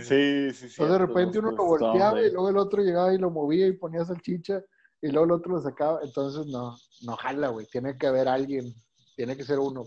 Sí, 0.00 0.50
sí, 0.50 0.68
sí. 0.68 0.82
Entonces 0.82 0.88
de 0.88 0.98
repente 0.98 1.38
uno 1.40 1.50
lo 1.50 1.64
volteaba 1.64 2.22
y 2.22 2.30
luego 2.30 2.48
el 2.48 2.56
otro 2.56 2.82
llegaba 2.82 3.12
y 3.12 3.18
lo 3.18 3.30
movía 3.30 3.66
y 3.66 3.72
ponía 3.72 4.04
salchicha 4.04 4.62
y 5.02 5.08
luego 5.08 5.26
el 5.26 5.32
otro 5.32 5.52
lo 5.52 5.60
sacaba. 5.60 6.00
Entonces 6.02 6.46
no, 6.46 6.74
no 7.02 7.16
jala, 7.16 7.48
güey. 7.48 7.66
Tiene 7.66 7.98
que 7.98 8.06
haber 8.06 8.28
alguien. 8.28 8.72
Tiene 9.14 9.36
que 9.36 9.44
ser 9.44 9.58
uno. 9.58 9.84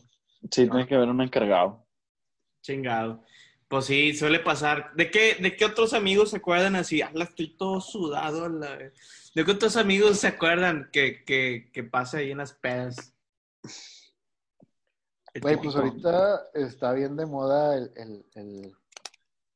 Sí, 0.51 0.69
tiene 0.69 0.85
que 0.85 0.95
haber 0.95 1.09
un 1.09 1.21
encargado. 1.21 1.83
Chingado. 2.61 3.23
Pues 3.67 3.85
sí, 3.85 4.13
suele 4.13 4.39
pasar. 4.39 4.93
¿De 4.95 5.11
qué, 5.11 5.35
de 5.41 5.55
qué 5.55 5.65
otros 5.65 5.93
amigos 5.93 6.29
se 6.31 6.37
acuerdan 6.37 6.75
así? 6.75 7.01
Ah, 7.01 7.11
estoy 7.15 7.49
todo 7.57 7.81
sudado. 7.81 8.45
a 8.45 8.49
la 8.49 8.75
vez"? 8.77 8.93
¿De 9.35 9.43
qué 9.43 9.51
otros 9.51 9.75
amigos 9.75 10.19
se 10.19 10.27
acuerdan 10.27 10.89
que, 10.91 11.23
que, 11.25 11.69
que 11.73 11.83
pasa 11.83 12.19
ahí 12.19 12.31
en 12.31 12.37
las 12.37 12.53
pedas? 12.53 13.13
Güey, 15.39 15.57
pues 15.57 15.75
ahorita 15.75 16.47
está 16.55 16.93
bien 16.93 17.15
de 17.15 17.25
moda 17.25 17.77
el, 17.77 17.91
el, 17.95 18.25
el, 18.35 18.75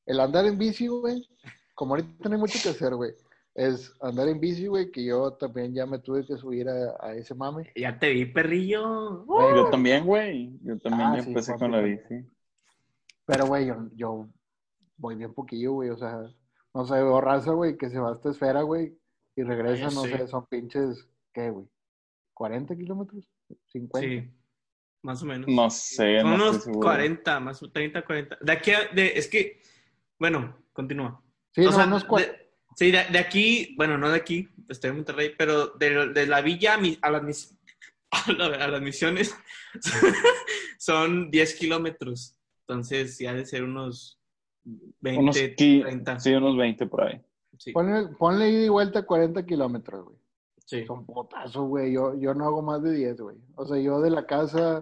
el 0.05 0.19
andar 0.19 0.45
en 0.45 0.57
bici, 0.57 0.87
güey. 0.87 1.27
Como 1.73 1.95
ahorita 1.95 2.29
no 2.29 2.35
hay 2.35 2.39
mucho 2.41 2.59
que 2.61 2.69
hacer, 2.69 2.93
güey. 2.93 3.13
Es 3.55 3.91
andar 4.01 4.27
en 4.27 4.39
bici, 4.39 4.67
güey, 4.67 4.91
que 4.91 5.03
yo 5.03 5.33
también 5.33 5.73
ya 5.73 5.85
me 5.85 5.97
tuve 5.99 6.25
que 6.25 6.37
subir 6.37 6.69
a, 6.69 6.95
a 6.99 7.15
ese 7.15 7.33
mame. 7.33 7.71
Ya 7.75 7.97
te 7.97 8.09
vi, 8.11 8.25
perrillo. 8.25 9.23
Güey, 9.25 9.55
Yo 9.55 9.69
también, 9.71 10.05
güey. 10.05 10.59
Yo 10.61 10.77
también 10.77 11.07
Ah, 11.09 11.15
ya 11.17 11.23
sí, 11.23 11.29
empecé 11.29 11.55
con 11.55 11.71
la 11.71 11.79
bici. 11.81 12.23
Pero, 13.31 13.45
güey, 13.47 13.65
yo, 13.67 13.75
yo 13.95 14.27
voy 14.97 15.15
bien 15.15 15.33
poquillo, 15.33 15.71
güey. 15.73 15.89
O 15.89 15.97
sea, 15.97 16.19
no 16.73 16.85
sé, 16.85 16.95
veo 16.95 17.21
raza, 17.21 17.51
güey, 17.51 17.77
que 17.77 17.89
se 17.89 17.97
va 17.99 18.09
a 18.09 18.13
esta 18.13 18.29
esfera, 18.29 18.61
güey, 18.63 18.97
y 19.35 19.43
regresa, 19.43 19.87
Ah, 19.87 19.91
no 19.93 20.03
sí. 20.03 20.11
sé, 20.11 20.27
son 20.27 20.45
pinches, 20.47 21.07
¿qué, 21.33 21.49
güey? 21.49 21.65
¿40 22.37 22.75
kilómetros? 22.77 23.25
¿50? 23.73 23.99
Sí, 23.99 24.29
más 25.03 25.23
o 25.23 25.25
menos. 25.25 25.47
No 25.49 25.69
sé, 25.69 26.19
Son 26.21 26.29
no 26.29 26.35
unos 26.35 26.55
estoy 26.57 26.73
seguro. 26.73 26.87
40, 26.89 27.39
más 27.39 27.59
30, 27.71 28.05
40. 28.05 28.37
De 28.41 28.51
aquí 28.51 28.71
a, 28.71 28.87
de, 28.93 29.07
es 29.15 29.27
que, 29.27 29.61
bueno, 30.19 30.57
continúa. 30.73 31.23
Sí, 31.53 31.61
O 31.61 31.65
no, 31.65 31.71
sea, 31.71 31.85
unos 31.85 32.05
de- 32.07 32.51
sí, 32.75 32.91
de, 32.91 33.05
de 33.05 33.19
aquí, 33.19 33.75
bueno, 33.77 33.97
no 33.97 34.09
de 34.09 34.17
aquí, 34.17 34.47
estoy 34.67 34.89
en 34.89 34.97
Monterrey, 34.97 35.33
pero 35.37 35.67
de, 35.69 36.09
de 36.13 36.27
la 36.27 36.41
villa 36.41 36.73
a, 36.73 36.77
mi- 36.77 36.97
a 37.01 37.09
las, 37.11 37.23
mis- 37.23 37.57
a, 38.11 38.31
la- 38.33 38.65
a 38.65 38.67
las 38.67 38.81
misiones 38.81 39.33
son 40.77 41.29
10 41.31 41.55
kilómetros. 41.55 42.37
Entonces, 42.71 43.17
ya 43.17 43.31
ha 43.31 43.33
de 43.33 43.45
ser 43.45 43.63
unos 43.63 44.17
20, 45.01 45.21
Unos 45.21 45.35
qui- 45.37 45.81
30. 45.83 46.19
Sí, 46.19 46.33
unos 46.33 46.55
20 46.57 46.85
por 46.87 47.03
ahí. 47.03 47.21
Sí, 47.57 47.73
Ponle, 47.73 48.07
ponle 48.17 48.49
ida 48.49 48.65
y 48.65 48.69
vuelta 48.69 49.05
40 49.05 49.45
kilómetros, 49.45 50.05
güey. 50.05 50.17
sí. 50.65 50.85
Son 50.85 51.05
potazos, 51.05 51.67
güey. 51.67 51.91
Yo, 51.91 52.15
yo 52.17 52.33
no 52.33 52.45
hago 52.45 52.61
más 52.61 52.81
de 52.81 52.93
10, 52.93 53.19
güey. 53.19 53.37
O 53.55 53.65
sea, 53.65 53.77
yo 53.77 53.99
de 53.99 54.09
la 54.09 54.25
casa 54.25 54.79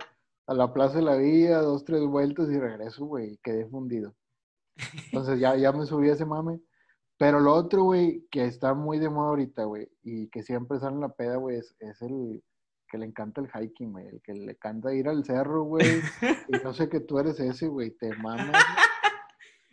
a 0.48 0.54
la 0.54 0.72
Plaza 0.72 0.98
de 0.98 1.04
la 1.04 1.16
Villa, 1.18 1.60
dos, 1.62 1.84
tres 1.84 2.02
vueltas 2.06 2.50
y 2.52 2.60
regreso, 2.60 3.06
güey. 3.06 3.38
Quedé 3.44 3.66
fundido. 3.68 4.14
Entonces 5.08 5.40
ya, 5.40 5.56
ya 5.58 5.72
me 5.72 5.86
subí 5.86 6.10
a 6.10 6.14
ese 6.14 6.26
mame. 6.26 6.60
Pero 7.18 7.40
lo 7.40 7.54
otro, 7.54 7.84
güey, 7.84 8.26
que 8.32 8.46
está 8.46 8.74
muy 8.74 8.98
de 9.00 9.10
moda 9.10 9.30
ahorita, 9.30 9.64
güey, 9.66 9.90
y 10.04 10.30
que 10.30 10.42
siempre 10.44 10.80
sale 10.80 10.96
en 10.96 11.02
la 11.02 11.10
peda, 11.10 11.36
güey, 11.36 11.58
es, 11.58 11.76
es 11.80 12.02
el 12.02 12.42
que 12.90 12.98
le 12.98 13.06
encanta 13.06 13.42
el 13.42 13.50
hiking, 13.50 13.92
güey. 13.92 14.08
El 14.08 14.22
que 14.22 14.34
le 14.34 14.52
encanta 14.52 14.94
ir 14.94 15.08
al 15.08 15.24
cerro, 15.24 15.64
güey. 15.64 16.02
y 16.50 16.62
yo 16.62 16.74
sé 16.74 16.90
que 16.90 17.00
tú 17.00 17.20
eres 17.20 17.40
ese, 17.40 17.68
güey. 17.68 17.92
Te 17.92 18.14
mamas. 18.16 18.64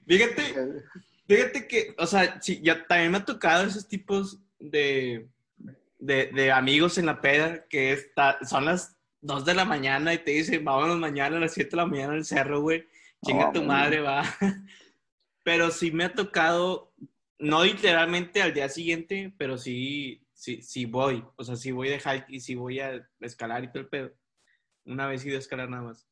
Fíjate. 0.07 0.85
Fíjate 1.27 1.67
que, 1.67 1.95
o 1.99 2.07
sea, 2.07 2.41
sí, 2.41 2.61
ya 2.63 2.87
también 2.87 3.11
me 3.11 3.19
ha 3.19 3.25
tocado 3.25 3.65
esos 3.65 3.89
tipos 3.89 4.39
de, 4.61 5.29
de, 5.99 6.31
de 6.33 6.53
amigos 6.53 6.99
en 6.99 7.07
la 7.07 7.21
peda 7.21 7.67
que 7.69 7.93
está, 7.93 8.39
son 8.45 8.67
las 8.67 8.97
2 9.23 9.45
de 9.45 9.55
la 9.55 9.65
mañana 9.65 10.15
y 10.15 10.19
te 10.19 10.31
dicen, 10.31 10.65
vámonos 10.65 10.99
mañana 10.99 11.37
a 11.37 11.41
las 11.41 11.55
7 11.55 11.71
de 11.71 11.77
la 11.77 11.87
mañana 11.87 12.13
al 12.13 12.25
cerro, 12.25 12.61
güey. 12.61 12.87
Chinga 13.25 13.53
tu 13.53 13.63
madre, 13.63 14.01
va. 14.01 14.23
Pero 15.43 15.71
sí 15.71 15.91
me 15.91 16.05
ha 16.05 16.13
tocado, 16.13 16.93
no 17.39 17.65
literalmente 17.65 18.43
al 18.43 18.55
día 18.55 18.69
siguiente, 18.69 19.33
pero 19.39 19.59
sí, 19.59 20.26
sí, 20.47 20.63
sí 20.63 20.87
voy. 20.87 21.25
O 21.37 21.43
sea, 21.45 21.57
sí 21.57 21.73
voy 21.73 21.89
de 21.89 21.99
hike 21.99 22.27
y 22.29 22.39
sí 22.41 22.55
voy 22.55 22.79
a 22.81 23.05
escalar 23.21 23.65
y 23.65 23.69
todo 23.69 23.81
el 23.81 23.89
pedo. 23.89 24.13
Una 24.85 25.09
vez 25.09 25.25
he 25.25 25.29
ido 25.29 25.37
a 25.37 25.41
escalar 25.41 25.69
nada 25.69 25.83
más. 25.83 26.07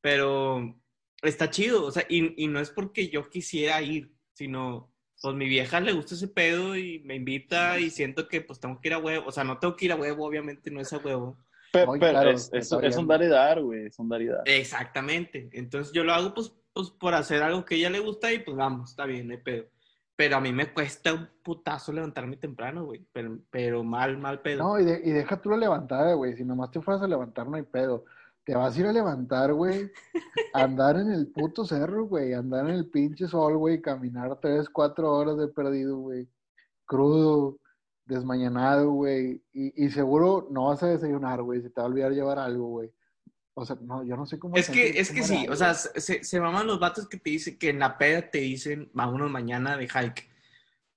Pero 0.00 0.76
está 1.22 1.50
chido, 1.50 1.84
o 1.86 1.90
sea, 1.92 2.04
y, 2.08 2.42
y 2.42 2.48
no 2.48 2.58
es 2.60 2.70
porque 2.70 3.08
yo 3.08 3.28
quisiera 3.30 3.80
ir, 3.82 4.12
sino, 4.32 4.92
pues 5.22 5.34
mi 5.36 5.48
vieja 5.48 5.80
le 5.80 5.92
gusta 5.92 6.14
ese 6.14 6.28
pedo 6.28 6.76
y 6.76 6.98
me 7.04 7.14
invita 7.14 7.78
y 7.78 7.90
siento 7.90 8.28
que 8.28 8.40
pues 8.40 8.58
tengo 8.60 8.80
que 8.80 8.88
ir 8.88 8.94
a 8.94 8.98
huevo, 8.98 9.26
o 9.26 9.32
sea, 9.32 9.44
no 9.44 9.58
tengo 9.58 9.76
que 9.76 9.84
ir 9.86 9.92
a 9.92 9.96
huevo, 9.96 10.26
obviamente 10.26 10.70
no 10.70 10.80
es 10.80 10.92
a 10.92 10.98
huevo, 10.98 11.38
Pe- 11.72 11.86
Muy 11.86 11.98
pero 12.00 12.12
caro, 12.12 12.30
es, 12.30 12.50
es- 12.52 12.72
es 12.72 12.96
un 12.96 13.06
dar 13.08 13.22
y 13.22 13.28
dar, 13.28 13.60
güey. 13.62 13.86
Es 13.86 13.98
un 13.98 14.08
dar 14.08 14.22
y 14.22 14.26
dar. 14.26 14.42
Exactamente. 14.46 15.48
Entonces 15.52 15.92
yo 15.92 16.04
lo 16.04 16.12
hago 16.12 16.32
pues, 16.34 16.52
pues 16.72 16.90
por 16.90 17.14
hacer 17.14 17.42
algo 17.42 17.64
que 17.64 17.74
a 17.74 17.78
ella 17.78 17.90
le 17.90 18.00
gusta 18.00 18.32
y 18.32 18.38
pues 18.40 18.56
vamos, 18.56 18.90
está 18.90 19.04
bien, 19.06 19.28
no 19.28 19.34
hay 19.34 19.40
pedo. 19.42 19.66
Pero 20.16 20.36
a 20.36 20.40
mí 20.40 20.50
me 20.52 20.72
cuesta 20.72 21.12
un 21.12 21.28
putazo 21.42 21.92
levantarme 21.92 22.38
temprano, 22.38 22.86
güey. 22.86 23.06
Pero, 23.50 23.84
mal, 23.84 24.16
mal 24.16 24.40
pedo. 24.40 24.62
No, 24.62 24.80
y, 24.80 24.84
de- 24.84 25.02
y 25.04 25.10
deja 25.10 25.40
tú 25.40 25.50
la 25.50 25.58
levantada, 25.58 26.14
güey. 26.14 26.34
Si 26.36 26.44
nomás 26.44 26.70
te 26.70 26.80
fueras 26.80 27.02
a 27.02 27.06
levantar, 27.06 27.46
no 27.46 27.56
hay 27.56 27.62
pedo. 27.64 28.04
Te 28.44 28.54
vas 28.54 28.74
a 28.76 28.80
ir 28.80 28.86
a 28.86 28.92
levantar, 28.92 29.52
güey. 29.52 29.90
Andar 30.54 30.96
en 30.96 31.10
el 31.12 31.26
puto 31.26 31.64
cerro, 31.66 32.06
güey. 32.06 32.32
Andar 32.32 32.66
en 32.68 32.76
el 32.76 32.88
pinche 32.88 33.26
sol, 33.28 33.58
güey. 33.58 33.82
Caminar 33.82 34.38
tres, 34.40 34.70
cuatro 34.70 35.12
horas 35.12 35.36
de 35.36 35.48
perdido, 35.48 35.98
güey. 35.98 36.28
Crudo, 36.86 37.58
desmañanado, 38.06 38.90
güey. 38.92 39.42
Y, 39.52 39.84
y 39.84 39.90
seguro 39.90 40.46
no 40.50 40.66
vas 40.68 40.82
a 40.82 40.88
desayunar, 40.88 41.42
güey. 41.42 41.60
Se 41.60 41.70
te 41.70 41.80
va 41.80 41.86
a 41.86 41.90
olvidar 41.90 42.12
llevar 42.12 42.38
algo, 42.38 42.68
güey. 42.68 42.90
O 43.58 43.64
sea, 43.64 43.76
no, 43.80 44.04
yo 44.04 44.16
no 44.16 44.26
sé 44.26 44.38
cómo. 44.38 44.54
Es 44.54 44.68
que, 44.68 45.00
es 45.00 45.10
que 45.10 45.22
sí, 45.22 45.36
algo. 45.38 45.54
o 45.54 45.56
sea, 45.56 45.72
se, 45.72 46.22
se 46.22 46.40
maman 46.40 46.66
los 46.66 46.78
vatos 46.78 47.08
que 47.08 47.16
te 47.16 47.30
dicen 47.30 47.58
que 47.58 47.70
en 47.70 47.78
la 47.78 47.96
peda 47.96 48.30
te 48.30 48.38
dicen 48.38 48.90
vámonos 48.92 49.30
mañana 49.30 49.78
de 49.78 49.88
hike. 49.88 50.28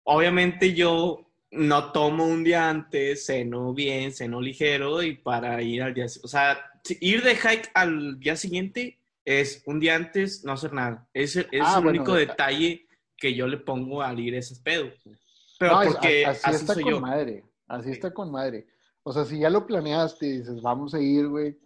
Obviamente 0.03 0.73
yo 0.73 1.25
no 1.51 1.91
tomo 1.91 2.25
un 2.25 2.43
día 2.43 2.69
antes, 2.69 3.25
ceno 3.25 3.73
bien, 3.73 4.11
ceno 4.11 4.41
ligero 4.41 5.01
y 5.03 5.15
para 5.15 5.61
ir 5.61 5.81
al 5.83 5.93
día, 5.93 6.05
o 6.21 6.27
sea, 6.27 6.59
ir 6.99 7.23
de 7.23 7.35
hike 7.35 7.71
al 7.73 8.19
día 8.19 8.35
siguiente 8.35 8.99
es 9.25 9.63
un 9.65 9.79
día 9.79 9.95
antes 9.95 10.43
no 10.43 10.53
hacer 10.53 10.73
nada. 10.73 11.07
Ese 11.13 11.47
es 11.51 11.61
Ah, 11.63 11.75
el 11.77 11.83
bueno, 11.83 12.01
único 12.01 12.17
eh, 12.17 12.25
detalle 12.25 12.87
que 13.15 13.33
yo 13.35 13.47
le 13.47 13.57
pongo 13.57 14.01
al 14.01 14.19
ir 14.19 14.35
a 14.35 14.39
esos 14.39 14.59
pedos. 14.59 14.93
Pero 15.59 15.73
No, 15.75 15.81
es- 15.83 15.93
porque 15.93 16.25
así, 16.25 16.41
así 16.43 16.55
está 16.57 16.73
soy 16.73 16.83
con 16.83 16.91
yo. 16.93 16.99
madre. 17.01 17.43
Así 17.67 17.85
Sí. 17.85 17.91
está 17.91 18.13
con 18.13 18.31
madre. 18.31 18.67
O 19.03 19.13
sea, 19.13 19.23
si 19.25 19.39
ya 19.39 19.49
lo 19.49 19.65
planeaste 19.65 20.25
y 20.25 20.37
dices, 20.39 20.61
vamos 20.61 20.93
a 20.93 20.99
ir, 20.99 21.27
güey, 21.27 21.57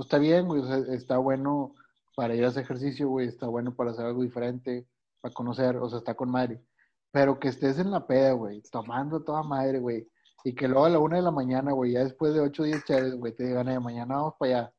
pues 0.00 0.06
está 0.06 0.18
bien, 0.18 0.46
güey. 0.46 0.62
O 0.62 0.66
sea, 0.66 0.94
está 0.94 1.18
bueno 1.18 1.74
para 2.16 2.34
ir 2.34 2.42
a 2.42 2.48
hacer 2.48 2.62
ejercicio, 2.62 3.06
güey. 3.08 3.28
Está 3.28 3.48
bueno 3.48 3.74
para 3.74 3.90
hacer 3.90 4.06
algo 4.06 4.22
diferente, 4.22 4.86
para 5.20 5.34
conocer. 5.34 5.76
O 5.76 5.90
sea, 5.90 5.98
está 5.98 6.14
con 6.14 6.30
madre. 6.30 6.58
Pero 7.12 7.38
que 7.38 7.48
estés 7.48 7.78
en 7.78 7.90
la 7.90 8.06
peda, 8.06 8.32
güey, 8.32 8.62
tomando 8.72 9.22
toda 9.22 9.42
madre, 9.42 9.78
güey. 9.78 10.08
Y 10.42 10.54
que 10.54 10.68
luego 10.68 10.86
a 10.86 10.88
la 10.88 10.98
una 10.98 11.16
de 11.16 11.22
la 11.22 11.30
mañana, 11.30 11.72
güey, 11.72 11.92
ya 11.92 12.04
después 12.04 12.32
de 12.32 12.40
ocho 12.40 12.62
o 12.62 12.64
diez 12.64 12.82
chaves, 12.86 13.14
güey, 13.14 13.34
te 13.34 13.44
digan, 13.44 13.68
eh, 13.68 13.78
mañana 13.78 14.16
vamos 14.16 14.34
para 14.38 14.60
allá. 14.60 14.72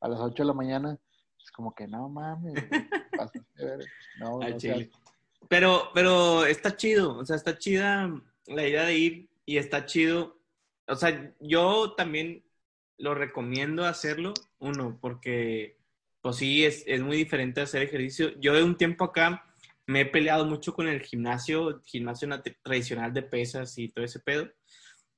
A 0.00 0.08
las 0.08 0.18
ocho 0.18 0.42
de 0.42 0.48
la 0.48 0.54
mañana. 0.54 0.98
Es 1.40 1.52
como 1.52 1.72
que 1.72 1.86
no 1.86 2.08
mames, 2.08 2.54
güey, 2.54 2.64
de. 3.54 3.86
No, 4.18 4.40
no 4.40 4.58
seas-. 4.58 4.88
Pero, 5.48 5.82
pero 5.94 6.44
está 6.46 6.76
chido, 6.76 7.18
o 7.18 7.24
sea, 7.24 7.36
está 7.36 7.56
chida 7.56 8.10
la 8.48 8.66
idea 8.66 8.86
de 8.86 8.98
ir 8.98 9.30
y 9.46 9.58
está 9.58 9.86
chido. 9.86 10.36
O 10.88 10.96
sea, 10.96 11.32
yo 11.38 11.92
también 11.92 12.42
lo 12.98 13.14
recomiendo 13.14 13.84
hacerlo, 13.84 14.34
uno, 14.58 14.98
porque 15.00 15.78
pues 16.20 16.36
sí, 16.36 16.64
es, 16.64 16.84
es 16.86 17.02
muy 17.02 17.16
diferente 17.16 17.60
hacer 17.60 17.82
ejercicio. 17.82 18.32
Yo 18.40 18.54
de 18.54 18.62
un 18.62 18.76
tiempo 18.76 19.04
acá 19.04 19.44
me 19.86 20.02
he 20.02 20.06
peleado 20.06 20.46
mucho 20.46 20.72
con 20.74 20.88
el 20.88 21.02
gimnasio, 21.02 21.82
gimnasio 21.84 22.28
tradicional 22.62 23.12
de 23.12 23.22
pesas 23.22 23.76
y 23.78 23.88
todo 23.88 24.04
ese 24.04 24.20
pedo, 24.20 24.50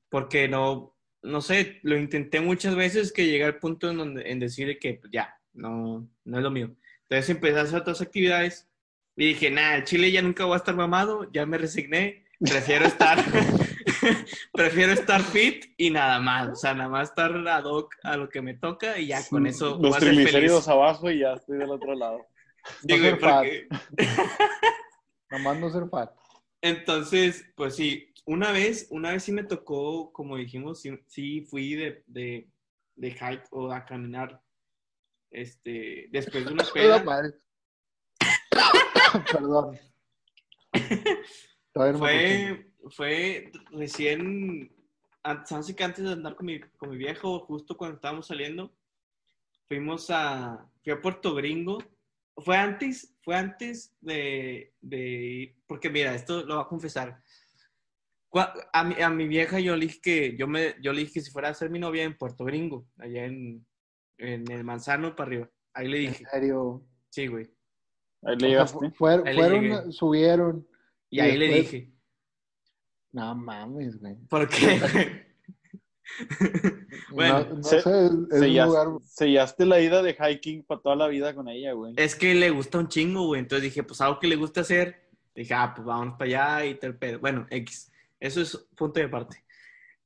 porque 0.09 0.49
no, 0.49 0.97
no 1.23 1.41
sé, 1.41 1.79
lo 1.83 1.97
intenté 1.97 2.41
muchas 2.41 2.75
veces 2.75 3.13
que 3.13 3.27
llegué 3.27 3.45
al 3.45 3.59
punto 3.59 3.91
en, 3.91 3.99
donde, 3.99 4.31
en 4.31 4.41
decir 4.41 4.79
que 4.81 4.95
pues, 4.95 5.13
ya, 5.13 5.35
no, 5.53 6.09
no 6.25 6.37
es 6.39 6.43
lo 6.43 6.51
mío. 6.51 6.75
Entonces 7.03 7.31
empecé 7.31 7.59
a 7.59 7.63
hacer 7.63 7.81
otras 7.81 8.01
actividades 8.01 8.69
y 9.17 9.27
dije, 9.29 9.51
nada, 9.51 9.85
chile 9.85 10.11
ya 10.11 10.23
nunca 10.23 10.45
voy 10.45 10.55
a 10.55 10.59
estar 10.59 10.75
mamado, 10.75 11.31
ya 11.33 11.47
me 11.47 11.59
resigné, 11.59 12.26
prefiero 12.41 12.87
estar, 12.87 13.19
prefiero 14.53 14.93
estar 14.93 15.23
fit 15.23 15.67
y 15.77 15.91
nada 15.91 16.19
más, 16.21 16.49
o 16.49 16.55
sea, 16.57 16.75
nada 16.75 16.89
más 16.89 17.09
estar 17.11 17.33
ad 17.49 17.65
hoc 17.65 17.95
a 18.03 18.17
lo 18.17 18.29
que 18.29 18.43
me 18.43 18.55
toca 18.55 18.99
y 18.99 19.09
ya 19.09 19.27
con 19.29 19.47
eso 19.47 19.79
voy 19.79 19.91
Los 19.91 19.99
triglicéridos 19.99 20.69
abajo 20.69 21.11
y 21.11 21.21
ya 21.21 21.33
estoy 21.35 21.59
del 21.59 21.71
otro 21.71 21.95
lado. 21.95 22.27
Sí, 22.81 22.89
No 22.89 22.97
ser 22.99 23.19
fat. 23.21 23.37
porque- 23.45 23.69
Nomás 25.31 25.59
no 25.59 25.71
ser 25.71 25.89
fat. 25.89 26.11
Entonces, 26.61 27.45
pues 27.55 27.77
sí, 27.77 28.13
una 28.25 28.51
vez, 28.51 28.89
una 28.91 29.13
vez 29.13 29.23
sí 29.23 29.31
me 29.31 29.45
tocó, 29.45 30.13
como 30.13 30.37
dijimos, 30.37 30.81
sí, 30.81 30.91
sí 31.07 31.43
fui 31.49 31.75
de, 31.77 32.03
de, 32.09 32.49
de 32.97 33.11
hike 33.13 33.45
o 33.53 33.71
a 33.71 33.85
caminar, 33.85 34.43
este, 35.31 36.09
después 36.11 36.45
de 36.45 36.53
una 36.55 36.65
peda. 36.65 37.05
Perdón. 39.33 39.79
Fue, 41.99 42.71
fue 42.91 43.53
recién, 43.71 44.73
antes, 45.23 45.53
antes 45.53 45.75
que 45.75 45.85
antes 45.85 46.05
de 46.05 46.13
andar 46.13 46.35
con 46.35 46.47
mi, 46.47 46.61
con 46.61 46.91
mi 46.91 46.97
viejo, 46.97 47.41
justo 47.41 47.77
cuando 47.77 47.97
estábamos 47.97 48.27
saliendo, 48.27 48.73
fuimos 49.69 50.09
a, 50.11 50.67
fui 50.83 50.93
a 50.93 51.01
Puerto 51.01 51.35
Gringo. 51.35 51.79
Fue 52.39 52.57
antes, 52.57 53.15
fue 53.23 53.37
antes 53.37 53.95
de, 54.01 54.73
de, 54.81 55.57
porque 55.67 55.91
mira, 55.91 56.15
esto 56.15 56.45
lo 56.45 56.57
voy 56.57 56.65
a 56.65 56.69
confesar. 56.69 57.23
A 58.73 58.85
mi, 58.85 59.01
a 59.01 59.09
mi 59.09 59.27
vieja 59.27 59.59
yo 59.61 59.77
le 59.77 59.87
dije 59.87 60.01
que, 60.03 60.37
yo 60.37 60.47
me, 60.47 60.75
yo 60.83 60.93
le 60.93 61.01
dije 61.01 61.15
que 61.15 61.21
si 61.23 61.31
fuera 61.31 61.49
a 61.49 61.55
ser 61.55 61.71
mi 61.71 61.79
novia 61.79 62.05
en 62.05 62.19
Puerto 62.19 62.45
Gringo, 62.45 62.87
allá 62.99 63.25
en, 63.25 63.67
en 64.19 64.51
el 64.51 64.65
Manzano 64.65 65.17
para 65.17 65.29
arriba. 65.29 65.51
Ahí 65.73 65.89
le 65.89 65.99
dije, 65.99 66.25
En 66.25 66.31
serio. 66.31 66.83
sí, 67.11 67.27
güey. 67.27 67.51
Ahí 68.23 68.37
le 68.37 68.49
llegaste. 68.49 68.79
Ahí 68.85 68.91
le 68.91 68.97
fueron, 68.97 69.63
llegué. 69.63 69.93
subieron. 69.93 70.67
Y 71.11 71.19
Y 71.19 71.21
ahí 71.21 71.37
le 71.37 71.49
dije, 71.49 71.93
No 73.13 73.35
mames, 73.35 73.99
güey. 73.99 74.17
¿por 74.29 74.49
qué? 74.49 75.27
Bueno, 77.11 77.45
no, 77.45 77.55
no 77.57 77.63
se- 77.63 77.81
sé, 77.83 78.07
es, 78.07 78.13
Sellaste, 78.41 78.67
lugar. 78.67 78.87
sellaste 79.05 79.67
la 79.67 79.81
ida 79.81 80.03
de 80.03 80.15
hiking 80.15 80.63
para 80.65 80.81
toda 80.81 80.97
la 80.97 81.09
vida 81.09 81.35
con 81.35 81.49
ella, 81.49 81.73
güey. 81.73 81.95
Es 81.97 82.15
que 82.15 82.35
le 82.35 82.51
gusta 82.51 82.79
un 82.79 82.89
chingo, 82.89 83.27
güey. 83.27 83.41
Entonces 83.41 83.65
dije, 83.65 83.83
pues 83.83 84.01
algo 84.01 84.19
que 84.21 84.29
le 84.29 84.37
gusta 84.37 84.61
hacer. 84.63 85.09
Dije, 85.35 85.53
ah, 85.55 85.73
pues 85.75 85.85
vámonos 85.87 86.15
para 86.19 86.25
allá 86.59 86.67
y 86.67 86.75
tal 86.77 86.97
pedo. 86.97 87.19
Bueno, 87.19 87.47
X. 87.51 87.93
Eso 88.19 88.41
es 88.41 88.57
punto 88.77 89.01
de 89.01 89.09
parte. 89.09 89.45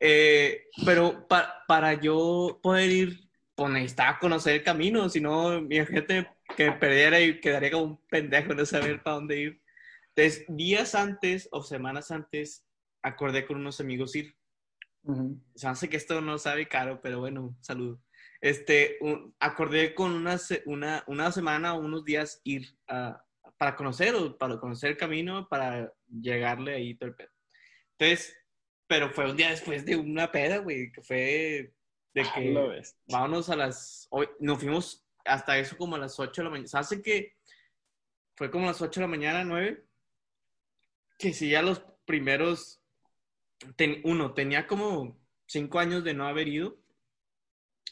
Eh, 0.00 0.64
pero 0.84 1.26
pa- 1.28 1.62
para 1.68 1.94
yo 2.00 2.58
poder 2.62 2.90
ir, 2.90 3.28
pues 3.54 3.70
necesitaba 3.72 4.18
conocer 4.18 4.54
el 4.56 4.62
camino. 4.64 5.08
Si 5.08 5.20
no, 5.20 5.60
mi 5.60 5.76
gente 5.86 6.26
que 6.56 6.70
me 6.70 6.76
perdiera 6.76 7.20
y 7.20 7.38
quedaría 7.40 7.70
como 7.70 7.84
un 7.84 8.00
pendejo 8.08 8.54
no 8.54 8.64
saber 8.66 9.02
para 9.02 9.16
dónde 9.16 9.40
ir. 9.40 9.59
Entonces, 10.20 10.44
días 10.48 10.94
antes 10.94 11.48
o 11.50 11.62
semanas 11.62 12.10
antes, 12.10 12.66
acordé 13.02 13.46
con 13.46 13.56
unos 13.56 13.80
amigos 13.80 14.14
ir. 14.14 14.36
Me 15.02 15.40
hace 15.62 15.88
que 15.88 15.96
esto 15.96 16.20
no 16.20 16.36
sabe 16.36 16.68
caro, 16.68 17.00
pero 17.00 17.20
bueno, 17.20 17.56
saludo. 17.60 18.02
Este, 18.42 18.98
un- 19.00 19.34
acordé 19.40 19.94
con 19.94 20.12
una, 20.12 20.38
una, 20.66 21.04
una 21.06 21.32
semana 21.32 21.74
o 21.74 21.80
unos 21.80 22.04
días 22.04 22.40
ir 22.44 22.66
a, 22.86 23.24
para 23.56 23.76
conocer, 23.76 24.14
o 24.14 24.36
para 24.36 24.58
conocer 24.58 24.90
el 24.90 24.96
camino, 24.98 25.48
para 25.48 25.92
llegarle 26.08 26.74
ahí 26.74 26.94
todo 26.96 27.08
el 27.10 27.14
pedo. 27.16 27.30
Entonces, 27.98 28.36
pero 28.86 29.10
fue 29.10 29.30
un 29.30 29.36
día 29.38 29.50
después 29.50 29.86
de 29.86 29.96
una 29.96 30.30
peda, 30.30 30.58
güey, 30.58 30.92
que 30.92 31.00
fue 31.02 31.72
de 32.12 32.22
Ah, 32.22 32.32
que 32.34 32.52
ves. 32.52 32.94
vámonos 33.08 33.48
a 33.48 33.56
las, 33.56 34.06
hoy, 34.10 34.28
nos 34.38 34.58
fuimos 34.58 35.06
hasta 35.24 35.58
eso 35.58 35.76
como 35.78 35.96
a 35.96 35.98
las 35.98 36.18
8 36.20 36.42
de 36.42 36.44
la 36.44 36.50
mañana. 36.50 36.68
Se 36.68 36.76
hace 36.78 37.00
que 37.02 37.36
fue 38.36 38.50
como 38.50 38.64
a 38.64 38.72
las 38.72 38.82
8 38.82 39.00
de 39.00 39.04
la 39.06 39.10
mañana, 39.10 39.44
9, 39.44 39.86
que 41.20 41.32
sí, 41.32 41.50
ya 41.50 41.62
los 41.62 41.80
primeros, 42.04 42.82
ten- 43.76 44.00
uno, 44.04 44.34
tenía 44.34 44.66
como 44.66 45.20
5 45.46 45.78
años 45.78 46.02
de 46.04 46.14
no 46.14 46.26
haber 46.26 46.48
ido, 46.48 46.78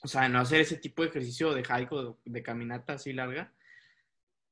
o 0.03 0.09
sea, 0.09 0.23
de 0.23 0.29
no 0.31 0.41
hacer 0.41 0.61
ese 0.61 0.77
tipo 0.79 1.03
de 1.03 1.09
ejercicio 1.09 1.53
de 1.55 1.63
hike 1.65 1.93
o 1.93 2.05
de, 2.25 2.33
de 2.33 2.43
caminata 2.43 2.95
así 2.95 3.13
larga. 3.13 3.53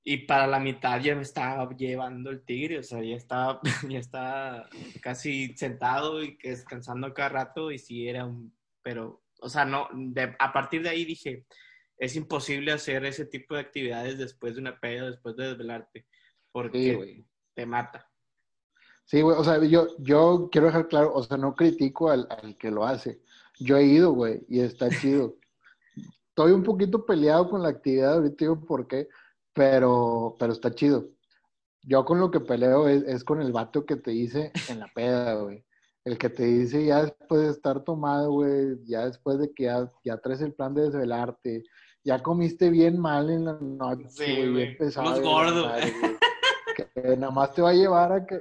Y 0.04 0.18
para 0.18 0.46
la 0.46 0.60
mitad 0.60 1.00
ya 1.00 1.16
me 1.16 1.22
estaba 1.22 1.68
llevando 1.76 2.30
el 2.30 2.44
tigre, 2.44 2.78
o 2.78 2.82
sea, 2.82 3.02
ya 3.02 3.16
estaba, 3.16 3.60
ya 3.88 3.98
estaba 3.98 4.68
casi 5.02 5.56
sentado 5.56 6.22
y 6.22 6.36
descansando 6.42 7.12
cada 7.12 7.28
rato 7.30 7.72
y 7.72 7.78
sí 7.78 8.08
era 8.08 8.24
un, 8.24 8.54
pero, 8.82 9.22
o 9.40 9.48
sea, 9.48 9.64
no, 9.64 9.88
de- 9.92 10.36
a 10.38 10.52
partir 10.52 10.82
de 10.82 10.90
ahí 10.90 11.04
dije, 11.04 11.44
es 11.98 12.14
imposible 12.14 12.72
hacer 12.72 13.04
ese 13.04 13.26
tipo 13.26 13.54
de 13.54 13.62
actividades 13.62 14.18
después 14.18 14.54
de 14.54 14.60
una 14.60 14.78
peda, 14.78 15.10
después 15.10 15.34
de 15.36 15.48
desvelarte, 15.48 16.06
porque 16.52 16.78
Sí, 16.98 17.26
te 17.54 17.66
mata. 17.66 18.08
Sí, 19.06 19.22
güey, 19.22 19.36
o 19.38 19.44
sea, 19.44 19.62
yo, 19.64 19.86
yo 19.98 20.48
quiero 20.50 20.66
dejar 20.66 20.88
claro, 20.88 21.12
o 21.14 21.22
sea, 21.22 21.36
no 21.36 21.54
critico 21.54 22.10
al, 22.10 22.26
al 22.28 22.56
que 22.56 22.70
lo 22.72 22.84
hace. 22.84 23.20
Yo 23.60 23.76
he 23.76 23.84
ido, 23.84 24.12
güey, 24.12 24.44
y 24.48 24.60
está 24.60 24.88
chido. 25.00 25.36
Estoy 26.28 26.52
un 26.52 26.64
poquito 26.64 27.06
peleado 27.06 27.48
con 27.48 27.62
la 27.62 27.68
actividad, 27.68 28.14
ahorita 28.14 28.36
digo 28.40 28.60
por 28.64 28.86
qué, 28.86 29.08
pero, 29.54 30.36
pero 30.38 30.52
está 30.52 30.74
chido. 30.74 31.08
Yo 31.82 32.04
con 32.04 32.18
lo 32.18 32.32
que 32.32 32.40
peleo 32.40 32.88
es, 32.88 33.04
es 33.04 33.22
con 33.22 33.40
el 33.40 33.52
vato 33.52 33.86
que 33.86 33.94
te 33.96 34.10
dice 34.10 34.50
en 34.68 34.80
la 34.80 34.88
peda, 34.92 35.34
güey. 35.36 35.64
El 36.04 36.18
que 36.18 36.28
te 36.28 36.44
dice 36.44 36.84
ya 36.84 37.02
después 37.04 37.42
de 37.42 37.50
estar 37.50 37.82
tomado, 37.84 38.32
güey, 38.32 38.76
ya 38.86 39.06
después 39.06 39.38
de 39.38 39.52
que 39.52 39.64
ya, 39.64 39.90
ya 40.04 40.18
traes 40.18 40.40
el 40.40 40.52
plan 40.52 40.74
de 40.74 40.82
desvelarte, 40.82 41.62
ya 42.04 42.22
comiste 42.22 42.70
bien 42.70 42.98
mal 42.98 43.30
en 43.30 43.44
la 43.44 43.58
noche, 43.60 44.08
Sí, 44.08 44.24
güey, 44.24 44.52
bien 44.52 44.76
pesado. 44.76 45.10
La 45.10 45.18
gordos. 45.20 45.66
madre, 45.66 45.94
güey. 46.00 46.16
que 46.94 47.16
nada 47.16 47.32
más 47.32 47.54
te 47.54 47.62
va 47.62 47.70
a 47.70 47.74
llevar 47.74 48.12
a 48.12 48.26
que, 48.26 48.40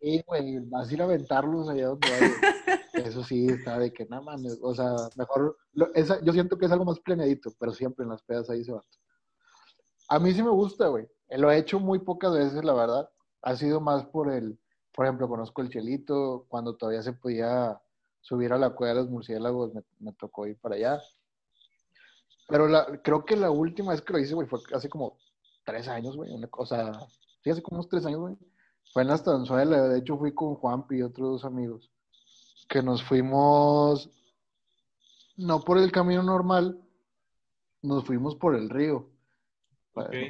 sí, 0.00 0.22
güey, 0.26 0.58
vas 0.68 0.88
a 0.88 0.94
ir 0.94 1.00
a 1.00 1.04
aventarlos 1.04 1.68
allá 1.68 1.88
donde 1.88 2.10
vayas. 2.10 2.32
Eso 2.92 3.24
sí, 3.24 3.46
está 3.46 3.78
de 3.78 3.92
que 3.92 4.04
nada 4.06 4.22
mames, 4.22 4.58
o 4.62 4.74
sea, 4.74 4.94
mejor, 5.16 5.56
esa, 5.94 6.20
yo 6.22 6.32
siento 6.32 6.58
que 6.58 6.66
es 6.66 6.72
algo 6.72 6.84
más 6.84 7.00
planeadito, 7.00 7.50
pero 7.58 7.72
siempre 7.72 8.04
en 8.04 8.10
las 8.10 8.22
pedas 8.22 8.50
ahí 8.50 8.64
se 8.64 8.72
va. 8.72 8.82
A 10.08 10.18
mí 10.18 10.32
sí 10.32 10.42
me 10.42 10.50
gusta, 10.50 10.88
güey. 10.88 11.06
Lo 11.30 11.50
he 11.50 11.58
hecho 11.58 11.78
muy 11.78 12.00
pocas 12.00 12.32
veces, 12.32 12.64
la 12.64 12.74
verdad. 12.74 13.08
Ha 13.42 13.56
sido 13.56 13.80
más 13.80 14.04
por 14.06 14.30
el, 14.30 14.58
por 14.92 15.06
ejemplo, 15.06 15.28
conozco 15.28 15.62
el 15.62 15.70
Chelito, 15.70 16.46
cuando 16.48 16.76
todavía 16.76 17.02
se 17.02 17.12
podía 17.12 17.80
subir 18.20 18.52
a 18.52 18.58
la 18.58 18.70
cueva 18.70 18.94
de 18.94 19.00
los 19.00 19.10
murciélagos, 19.10 19.72
me, 19.72 19.82
me 20.00 20.12
tocó 20.12 20.46
ir 20.46 20.58
para 20.58 20.74
allá. 20.74 21.00
Pero 22.48 22.66
la, 22.66 23.00
creo 23.02 23.24
que 23.24 23.36
la 23.36 23.50
última 23.50 23.92
vez 23.92 24.02
que 24.02 24.12
lo 24.12 24.18
hice, 24.18 24.34
güey, 24.34 24.48
fue 24.48 24.58
hace 24.74 24.88
como 24.88 25.16
tres 25.64 25.86
años, 25.86 26.16
güey. 26.16 26.32
Una 26.32 26.48
cosa, 26.48 26.92
sí, 27.42 27.50
hace 27.50 27.62
como 27.62 27.78
unos 27.78 27.88
tres 27.88 28.04
años, 28.04 28.20
güey. 28.20 28.36
Fue 28.92 29.02
en 29.02 29.08
la 29.08 29.14
estanzuela, 29.14 29.88
de 29.88 29.98
hecho 29.98 30.16
fui 30.18 30.32
con 30.34 30.54
Juanpi 30.56 30.96
y 30.98 31.02
otros 31.02 31.28
dos 31.30 31.44
amigos, 31.44 31.90
que 32.68 32.82
nos 32.82 33.02
fuimos, 33.02 34.10
no 35.36 35.60
por 35.60 35.78
el 35.78 35.92
camino 35.92 36.22
normal, 36.22 36.80
nos 37.82 38.04
fuimos 38.04 38.34
por 38.36 38.54
el 38.56 38.68
río. 38.68 39.08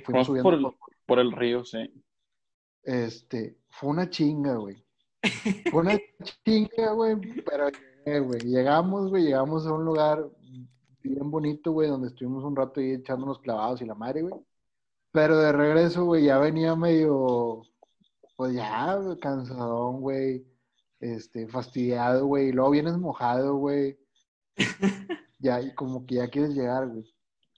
Fuimos 0.05 0.27
subiendo 0.27 0.42
por 0.42 0.55
el, 0.55 0.62
por- 0.62 0.75
por 1.07 1.18
el 1.18 1.33
río, 1.33 1.64
sí. 1.64 1.90
Este, 2.83 3.59
fue 3.68 3.90
una 3.90 4.09
chinga, 4.09 4.55
güey. 4.57 4.83
Fue 5.70 5.83
una 5.83 5.99
chinga, 6.44 6.92
güey, 6.92 7.14
pero 7.44 7.66
güey. 8.25 8.40
Llegamos, 8.40 9.11
güey, 9.11 9.25
llegamos 9.25 9.66
a 9.66 9.73
un 9.75 9.85
lugar 9.85 10.27
bien 11.03 11.31
bonito, 11.31 11.73
güey, 11.73 11.88
donde 11.90 12.09
estuvimos 12.09 12.42
un 12.42 12.57
rato 12.57 12.81
ahí 12.81 12.92
echándonos 12.92 13.38
clavados 13.40 13.83
y 13.83 13.85
la 13.87 13.94
madre, 13.94 14.23
güey. 14.23 14.35
Pero 15.12 15.37
de 15.38 15.53
regreso, 15.53 16.07
güey, 16.07 16.25
ya 16.25 16.38
venía 16.38 16.75
medio, 16.75 17.62
pues 18.40 18.55
ya, 18.55 18.98
cansadón, 19.20 20.00
güey. 20.00 20.46
Este, 20.98 21.46
fastidiado, 21.46 22.24
güey. 22.24 22.48
Y 22.48 22.53
luego 22.53 22.70
vienes 22.70 22.96
mojado, 22.96 23.57
güey. 23.57 23.98
Ya, 25.38 25.61
y 25.61 25.74
como 25.74 26.07
que 26.07 26.16
ya 26.16 26.29
quieres 26.29 26.55
llegar, 26.55 26.87
güey. 26.88 27.05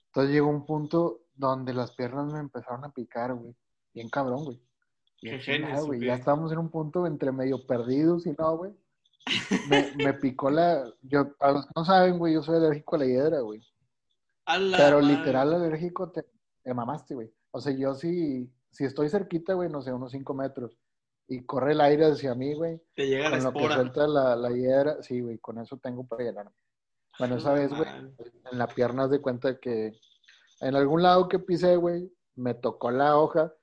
Entonces 0.07 0.33
llegó 0.33 0.49
un 0.49 0.65
punto 0.65 1.21
donde 1.35 1.73
las 1.73 1.91
piernas 1.95 2.31
me 2.33 2.39
empezaron 2.39 2.83
a 2.83 2.91
picar, 2.91 3.33
güey. 3.33 3.55
Bien 3.93 4.09
cabrón, 4.09 4.43
güey. 4.43 4.61
Genio, 5.17 5.39
chingada, 5.39 5.81
güey. 5.81 6.01
Ya 6.01 6.15
estábamos 6.15 6.51
en 6.51 6.59
un 6.59 6.69
punto 6.69 7.07
entre 7.07 7.31
medio 7.31 7.65
perdidos 7.65 8.25
y 8.25 8.33
no, 8.37 8.57
güey. 8.57 8.73
Me, 9.69 9.93
me 9.95 10.13
picó 10.13 10.49
la. 10.49 10.83
Yo, 11.01 11.33
a 11.39 11.51
los 11.51 11.65
que 11.65 11.71
no 11.77 11.85
saben, 11.85 12.17
güey, 12.17 12.33
yo 12.33 12.43
soy 12.43 12.57
alérgico 12.57 12.95
a 12.95 12.99
la 12.99 13.05
hiedra, 13.05 13.39
güey. 13.39 13.61
Pero 14.45 15.01
madre. 15.01 15.15
literal 15.15 15.53
alérgico 15.53 16.11
te, 16.11 16.25
te 16.61 16.73
mamaste, 16.73 17.15
güey. 17.15 17.33
O 17.51 17.59
sea, 17.61 17.73
yo 17.73 17.95
sí, 17.95 18.49
si 18.73 18.83
estoy 18.83 19.07
cerquita, 19.09 19.53
güey, 19.53 19.69
no 19.69 19.81
sé, 19.81 19.93
unos 19.93 20.11
5 20.11 20.33
metros, 20.33 20.77
y 21.27 21.45
corre 21.45 21.71
el 21.71 21.81
aire 21.81 22.05
hacia 22.07 22.35
mí, 22.35 22.53
güey, 22.53 22.81
Te 22.95 23.07
llega 23.07 23.29
la 23.29 23.37
con 23.37 23.43
lo 23.45 23.53
que 23.53 23.59
espora. 23.59 23.75
suelta 23.75 24.07
la, 24.07 24.35
la 24.35 24.49
hiedra, 24.49 25.01
sí, 25.01 25.21
güey, 25.21 25.37
con 25.37 25.57
eso 25.59 25.77
tengo 25.77 26.05
para 26.05 26.23
llenarme. 26.23 26.51
Bueno, 27.19 27.37
esa 27.37 27.53
vez, 27.53 27.69
güey, 27.69 27.87
en 28.51 28.57
la 28.57 28.67
pierna 28.67 29.07
de 29.07 29.21
cuenta 29.21 29.59
que 29.59 29.93
en 30.61 30.75
algún 30.75 31.03
lado 31.03 31.27
que 31.29 31.39
pisé, 31.39 31.75
güey, 31.75 32.11
me 32.35 32.55
tocó 32.55 32.89
la 32.89 33.17
hoja 33.17 33.53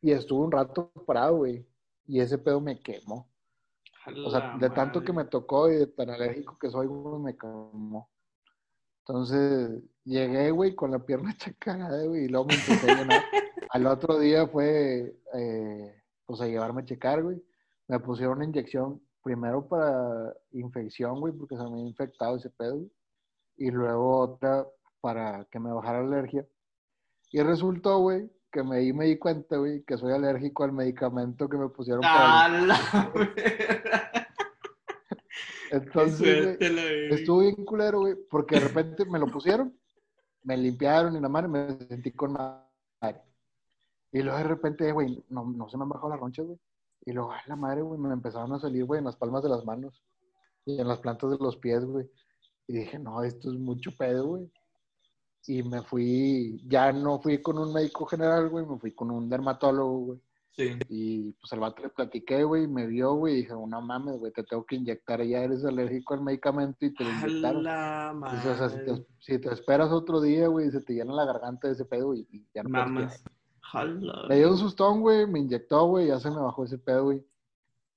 y 0.00 0.12
estuve 0.12 0.46
un 0.46 0.52
rato 0.52 0.90
parado, 1.06 1.36
güey. 1.36 1.66
Y 2.06 2.20
ese 2.20 2.38
pedo 2.38 2.60
me 2.60 2.80
quemó. 2.80 3.30
O 4.24 4.30
sea, 4.30 4.56
de 4.58 4.70
tanto 4.70 5.00
madre. 5.00 5.06
que 5.06 5.12
me 5.12 5.24
tocó 5.26 5.68
y 5.68 5.76
de 5.76 5.86
tan 5.88 6.08
alérgico 6.08 6.56
que 6.58 6.70
soy, 6.70 6.86
güey, 6.86 7.20
me 7.20 7.36
quemó. 7.36 8.08
Entonces, 9.06 9.82
llegué, 10.04 10.50
güey, 10.50 10.74
con 10.74 10.90
la 10.92 11.04
pierna 11.04 11.30
hecha 11.34 11.52
cagada, 11.58 12.04
güey, 12.04 12.24
y 12.24 12.28
luego 12.28 12.46
me 12.46 12.54
empecé 12.54 12.90
a 12.90 12.94
llenar. 12.94 13.22
Al 13.70 13.86
otro 13.86 14.18
día 14.18 14.46
fue, 14.46 15.16
eh, 15.34 16.02
pues, 16.26 16.40
a 16.40 16.46
llevarme 16.46 16.82
a 16.82 16.84
checar, 16.84 17.22
güey. 17.22 17.42
Me 17.86 18.00
pusieron 18.00 18.36
una 18.36 18.44
inyección, 18.44 19.00
primero 19.22 19.66
para 19.66 20.34
infección, 20.52 21.20
güey, 21.20 21.32
porque 21.32 21.56
se 21.56 21.62
me 21.62 21.70
había 21.70 21.86
infectado 21.88 22.36
ese 22.36 22.50
pedo, 22.50 22.76
güey. 22.76 22.92
Y 23.56 23.70
luego 23.70 24.20
otra 24.20 24.66
para 25.00 25.44
que 25.50 25.58
me 25.58 25.72
bajara 25.72 26.02
la 26.02 26.18
alergia. 26.18 26.46
Y 27.30 27.40
resultó, 27.42 27.98
güey, 27.98 28.30
que 28.50 28.62
me 28.62 28.78
di, 28.78 28.92
me 28.92 29.06
di 29.06 29.18
cuenta, 29.18 29.56
güey, 29.56 29.82
que 29.84 29.98
soy 29.98 30.12
alérgico 30.12 30.64
al 30.64 30.72
medicamento 30.72 31.48
que 31.48 31.58
me 31.58 31.68
pusieron 31.68 32.00
para... 32.00 32.44
A 32.44 32.48
la 32.48 33.12
Entonces, 35.70 36.58
güey, 36.58 36.70
la. 36.72 37.14
Estuvo 37.14 37.40
bien 37.40 37.64
culero, 37.64 38.00
güey, 38.00 38.14
porque 38.30 38.58
de 38.58 38.68
repente 38.68 39.04
me 39.04 39.18
lo 39.18 39.26
pusieron, 39.26 39.78
me 40.42 40.56
limpiaron 40.56 41.14
y 41.14 41.20
la 41.20 41.28
madre 41.28 41.48
me 41.48 41.78
sentí 41.86 42.12
con 42.12 42.32
madre. 42.32 43.20
Y 44.12 44.22
luego 44.22 44.38
de 44.38 44.44
repente, 44.44 44.92
güey, 44.92 45.22
no, 45.28 45.44
no 45.44 45.68
se 45.68 45.76
me 45.76 45.82
han 45.82 45.88
bajado 45.90 46.10
las 46.10 46.20
ronchas, 46.20 46.46
güey. 46.46 46.58
Y 47.04 47.12
luego, 47.12 47.32
ay, 47.32 47.40
la 47.46 47.56
madre, 47.56 47.82
güey, 47.82 48.00
me 48.00 48.12
empezaron 48.12 48.52
a 48.52 48.58
salir, 48.58 48.84
güey, 48.84 48.98
en 48.98 49.04
las 49.04 49.16
palmas 49.16 49.42
de 49.42 49.48
las 49.48 49.64
manos 49.64 50.02
y 50.64 50.80
en 50.80 50.88
las 50.88 50.98
plantas 50.98 51.30
de 51.30 51.38
los 51.38 51.56
pies, 51.56 51.84
güey. 51.84 52.06
Y 52.66 52.74
dije, 52.74 52.98
no, 52.98 53.22
esto 53.22 53.50
es 53.50 53.58
mucho 53.58 53.90
pedo, 53.96 54.26
güey. 54.26 54.50
Y 55.46 55.62
me 55.62 55.82
fui, 55.82 56.60
ya 56.66 56.92
no 56.92 57.20
fui 57.20 57.40
con 57.40 57.58
un 57.58 57.72
médico 57.72 58.04
general, 58.04 58.48
güey, 58.50 58.66
me 58.66 58.78
fui 58.78 58.92
con 58.92 59.10
un 59.10 59.30
dermatólogo, 59.30 59.98
güey. 60.00 60.20
Sí. 60.50 60.78
Y 60.88 61.32
pues 61.34 61.52
al 61.52 61.60
vato 61.60 61.82
le 61.82 61.88
platiqué, 61.88 62.42
güey, 62.42 62.66
me 62.66 62.86
vio, 62.86 63.14
güey, 63.14 63.34
y 63.34 63.36
dije, 63.38 63.54
no 63.54 63.80
mames, 63.80 64.18
güey, 64.18 64.32
te 64.32 64.42
tengo 64.42 64.66
que 64.66 64.74
inyectar, 64.76 65.22
ya 65.22 65.44
eres 65.44 65.64
alérgico 65.64 66.14
al 66.14 66.22
medicamento 66.22 66.84
y 66.84 66.92
te 66.92 67.04
lo 67.04 67.10
inyectaron. 67.10 67.62
la 67.62 68.12
Dice, 68.32 68.50
o 68.50 68.56
sea, 68.56 68.68
si 68.68 68.76
madre. 68.76 68.94
te, 68.96 69.06
si 69.20 69.38
te 69.38 69.52
esperas 69.54 69.92
otro 69.92 70.20
día, 70.20 70.48
güey, 70.48 70.70
se 70.70 70.80
te 70.80 70.94
llena 70.94 71.14
la 71.14 71.24
garganta 71.24 71.68
de 71.68 71.74
ese 71.74 71.84
pedo 71.84 72.12
y, 72.12 72.26
y 72.30 72.44
ya 72.52 72.64
no 72.64 72.70
Mamas. 72.70 73.22
Jala. 73.72 74.26
Me 74.28 74.36
dio 74.36 74.50
un 74.50 74.58
sustón, 74.58 75.00
güey, 75.00 75.26
me 75.26 75.40
inyectó, 75.40 75.86
güey, 75.86 76.08
ya 76.08 76.18
se 76.18 76.30
me 76.30 76.36
bajó 76.36 76.64
ese 76.64 76.78
pedo, 76.78 77.04
güey. 77.04 77.22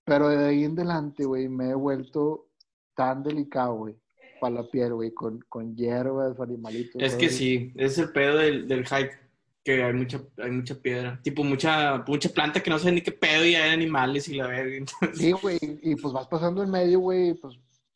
Pero 0.04 0.30
de 0.30 0.46
ahí 0.46 0.64
en 0.64 0.74
adelante, 0.74 1.26
güey, 1.26 1.48
me 1.48 1.70
he 1.70 1.74
vuelto 1.76 2.50
tan 2.96 3.24
delicado, 3.24 3.76
güey, 3.76 3.96
para 4.40 4.56
la 4.56 4.64
piel, 4.70 4.94
güey, 4.94 5.14
con, 5.14 5.40
con 5.48 5.76
hierbas, 5.76 6.40
animalitos. 6.40 7.02
Es 7.02 7.12
todo 7.12 7.20
que 7.20 7.30
sí, 7.30 7.72
es 7.76 7.98
el 7.98 8.12
pedo 8.12 8.38
del, 8.38 8.68
del 8.68 8.86
hike, 8.86 9.18
que 9.64 9.84
hay 9.84 9.94
mucha, 9.94 10.22
hay 10.38 10.52
mucha 10.52 10.76
piedra. 10.76 11.20
Tipo, 11.24 11.44
mucha, 11.44 12.04
mucha 12.06 12.30
planta 12.30 12.62
que 12.62 12.70
no 12.70 12.80
sé 12.80 12.92
ni 12.92 13.02
qué 13.02 13.12
pedo 13.12 13.46
y 13.46 13.56
hay 13.56 13.72
animales 13.74 14.28
y 14.28 14.36
la 14.36 14.48
verga. 14.48 14.76
Entonces, 14.78 15.18
Sí, 15.18 15.32
güey, 15.32 15.60
y 15.62 15.96
pues 15.96 16.14
vas 16.14 16.28
pasando 16.28 16.64
en 16.64 16.72
medio, 16.72 17.00
güey, 17.00 17.34
pues 17.36 17.56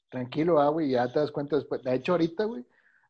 tranquilo, 0.10 0.62
ah, 0.62 0.70
güey, 0.70 0.92
ya 0.92 1.12
te 1.12 1.20
das 1.20 1.32
cuenta 1.32 1.58
después. 1.58 1.84
De 1.84 1.94
hecho, 1.94 2.14
ahorita, 2.14 2.46
güey, 2.46 2.64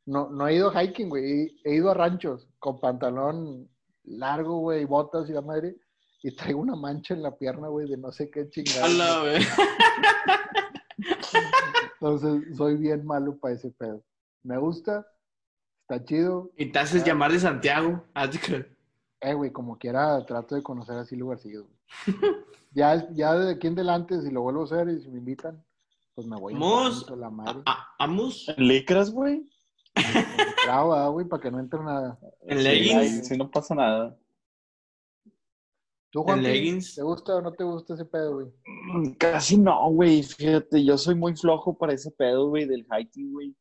no, 0.06 0.30
no 0.30 0.48
he 0.48 0.56
ido 0.56 0.72
hiking, 0.72 1.10
güey, 1.10 1.60
he 1.64 1.76
ido 1.76 1.92
a 1.92 1.94
ranchos 1.94 2.48
con 2.60 2.80
pantalón 2.80 3.70
largo, 4.08 4.60
güey, 4.60 4.86
botas 4.86 5.30
y 5.30 5.34
la 5.34 5.42
madre, 5.42 5.76
y 6.24 6.36
traigo 6.36 6.60
una 6.62 6.76
mancha 6.76 7.14
en 7.14 7.22
la 7.24 7.36
pierna, 7.38 7.68
güey, 7.68 7.88
de 7.90 7.98
no 7.98 8.12
sé 8.12 8.30
qué 8.30 8.42
a 8.42 8.50
chingada. 8.50 8.88
Entonces, 12.00 12.56
soy 12.58 12.76
bien 12.78 13.06
malo 13.06 13.38
para 13.38 13.54
ese 13.56 13.72
pedo. 13.72 14.04
Me 14.44 14.58
gusta, 14.58 15.06
está 15.82 16.04
chido. 16.06 16.52
Y 16.58 16.68
te 16.72 16.80
haces 16.80 17.04
llamar 17.04 17.32
de 17.32 17.40
Santiago. 17.40 18.04
Eh, 19.22 19.34
güey, 19.34 19.52
como 19.52 19.78
quiera, 19.78 20.24
trato 20.26 20.56
de 20.56 20.64
conocer 20.64 20.98
así 20.98 21.16
lugarcillos. 21.16 21.66
Ya, 22.78 23.08
ya 23.14 23.34
de 23.36 23.54
aquí 23.54 23.68
en 23.68 23.74
adelante, 23.76 24.22
si 24.22 24.30
lo 24.32 24.42
vuelvo 24.42 24.64
a 24.64 24.66
hacer 24.66 24.90
y 24.90 25.00
si 25.02 25.08
me 25.08 25.20
invitan, 25.20 25.64
pues 26.14 26.28
me 26.28 26.36
voy 26.38 26.56
Vamos 26.56 27.10
a 27.10 27.16
la 27.16 27.30
madre. 27.30 27.62
a- 27.66 27.72
a- 27.72 28.04
Amos 28.04 28.50
¿En 28.50 28.68
licras, 28.68 29.12
güey? 29.12 29.50
Brava, 30.66 31.08
güey, 31.10 31.28
para 31.28 31.42
que 31.42 31.52
no 31.52 31.60
entre 31.60 31.80
nada. 31.80 32.20
en 32.42 32.58
Sí, 32.58 32.64
leggings. 32.64 33.28
sí 33.28 33.38
no 33.38 33.50
pasa 33.50 33.76
nada. 33.76 34.18
¿Tú, 36.12 36.24
Juan, 36.24 36.42
leggings. 36.44 36.96
¿te 36.96 37.02
gusta 37.04 37.36
o 37.36 37.42
no 37.42 37.52
te 37.52 37.64
gusta 37.64 37.94
ese 37.94 38.06
pedo, 38.06 38.36
güey? 38.36 38.48
Mm, 38.94 39.12
Casi 39.18 39.58
no, 39.58 39.90
güey. 39.92 40.24
Fíjate, 40.24 40.84
yo 40.84 40.98
soy 40.98 41.16
muy 41.16 41.36
flojo 41.36 41.78
para 41.78 41.94
ese 41.94 42.12
pedo, 42.12 42.48
güey, 42.50 42.66
del 42.66 42.86
hiking, 42.90 43.32
güey. 43.34 43.56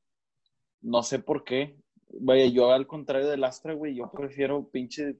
No 0.80 1.02
sé 1.02 1.18
por 1.18 1.42
qué. 1.44 1.76
Vaya, 2.20 2.46
yo 2.46 2.70
al 2.70 2.86
contrario 2.86 3.28
del 3.28 3.42
Astra, 3.42 3.74
güey, 3.74 3.96
yo 3.96 4.08
prefiero 4.12 4.68
pinche, 4.70 5.18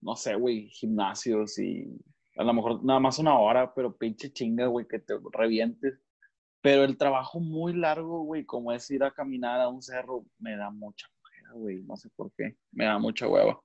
no 0.00 0.16
sé, 0.16 0.34
güey, 0.34 0.68
gimnasios 0.70 1.58
y 1.60 1.86
a 2.36 2.42
lo 2.42 2.52
mejor 2.54 2.84
nada 2.84 2.98
más 2.98 3.20
una 3.20 3.38
hora, 3.38 3.72
pero 3.72 3.96
pinche 3.96 4.32
chinga, 4.32 4.66
güey, 4.66 4.88
que 4.88 4.98
te 4.98 5.14
revientes. 5.32 6.00
Pero 6.62 6.84
el 6.84 6.96
trabajo 6.96 7.40
muy 7.40 7.74
largo, 7.74 8.22
güey, 8.22 8.44
como 8.44 8.72
es 8.72 8.90
ir 8.90 9.02
a 9.04 9.10
caminar 9.10 9.60
a 9.60 9.68
un 9.68 9.82
cerro, 9.82 10.24
me 10.38 10.56
da 10.56 10.70
mucha 10.70 11.08
hueva, 11.22 11.54
güey, 11.58 11.82
no 11.82 11.96
sé 11.96 12.08
por 12.16 12.32
qué, 12.32 12.56
me 12.70 12.84
da 12.84 12.98
mucha 12.98 13.28
hueva. 13.28 13.60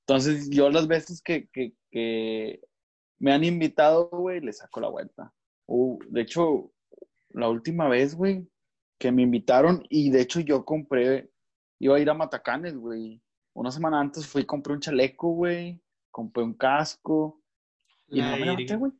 Entonces, 0.00 0.48
yo 0.50 0.70
las 0.70 0.86
veces 0.86 1.20
que, 1.22 1.48
que, 1.48 1.72
que 1.90 2.60
me 3.18 3.32
han 3.32 3.42
invitado, 3.42 4.08
güey, 4.10 4.40
le 4.40 4.52
saco 4.52 4.80
la 4.80 4.88
vuelta. 4.88 5.32
Uh, 5.66 5.98
de 6.08 6.20
hecho, 6.20 6.70
la 7.30 7.48
última 7.48 7.88
vez, 7.88 8.14
güey, 8.14 8.46
que 8.98 9.10
me 9.10 9.22
invitaron 9.22 9.84
y 9.88 10.10
de 10.10 10.20
hecho 10.20 10.40
yo 10.40 10.64
compré, 10.64 11.30
iba 11.78 11.96
a 11.96 12.00
ir 12.00 12.10
a 12.10 12.14
Matacanes, 12.14 12.76
güey. 12.76 13.20
Una 13.54 13.70
semana 13.70 14.00
antes 14.00 14.26
fui 14.26 14.42
y 14.42 14.46
compré 14.46 14.74
un 14.74 14.80
chaleco, 14.80 15.28
güey, 15.30 15.80
compré 16.10 16.44
un 16.44 16.54
casco 16.54 17.40
y 18.08 18.20
La 18.20 18.30
no 18.30 18.36
me 18.36 18.44
levanté, 18.46 18.76
güey. 18.76 18.92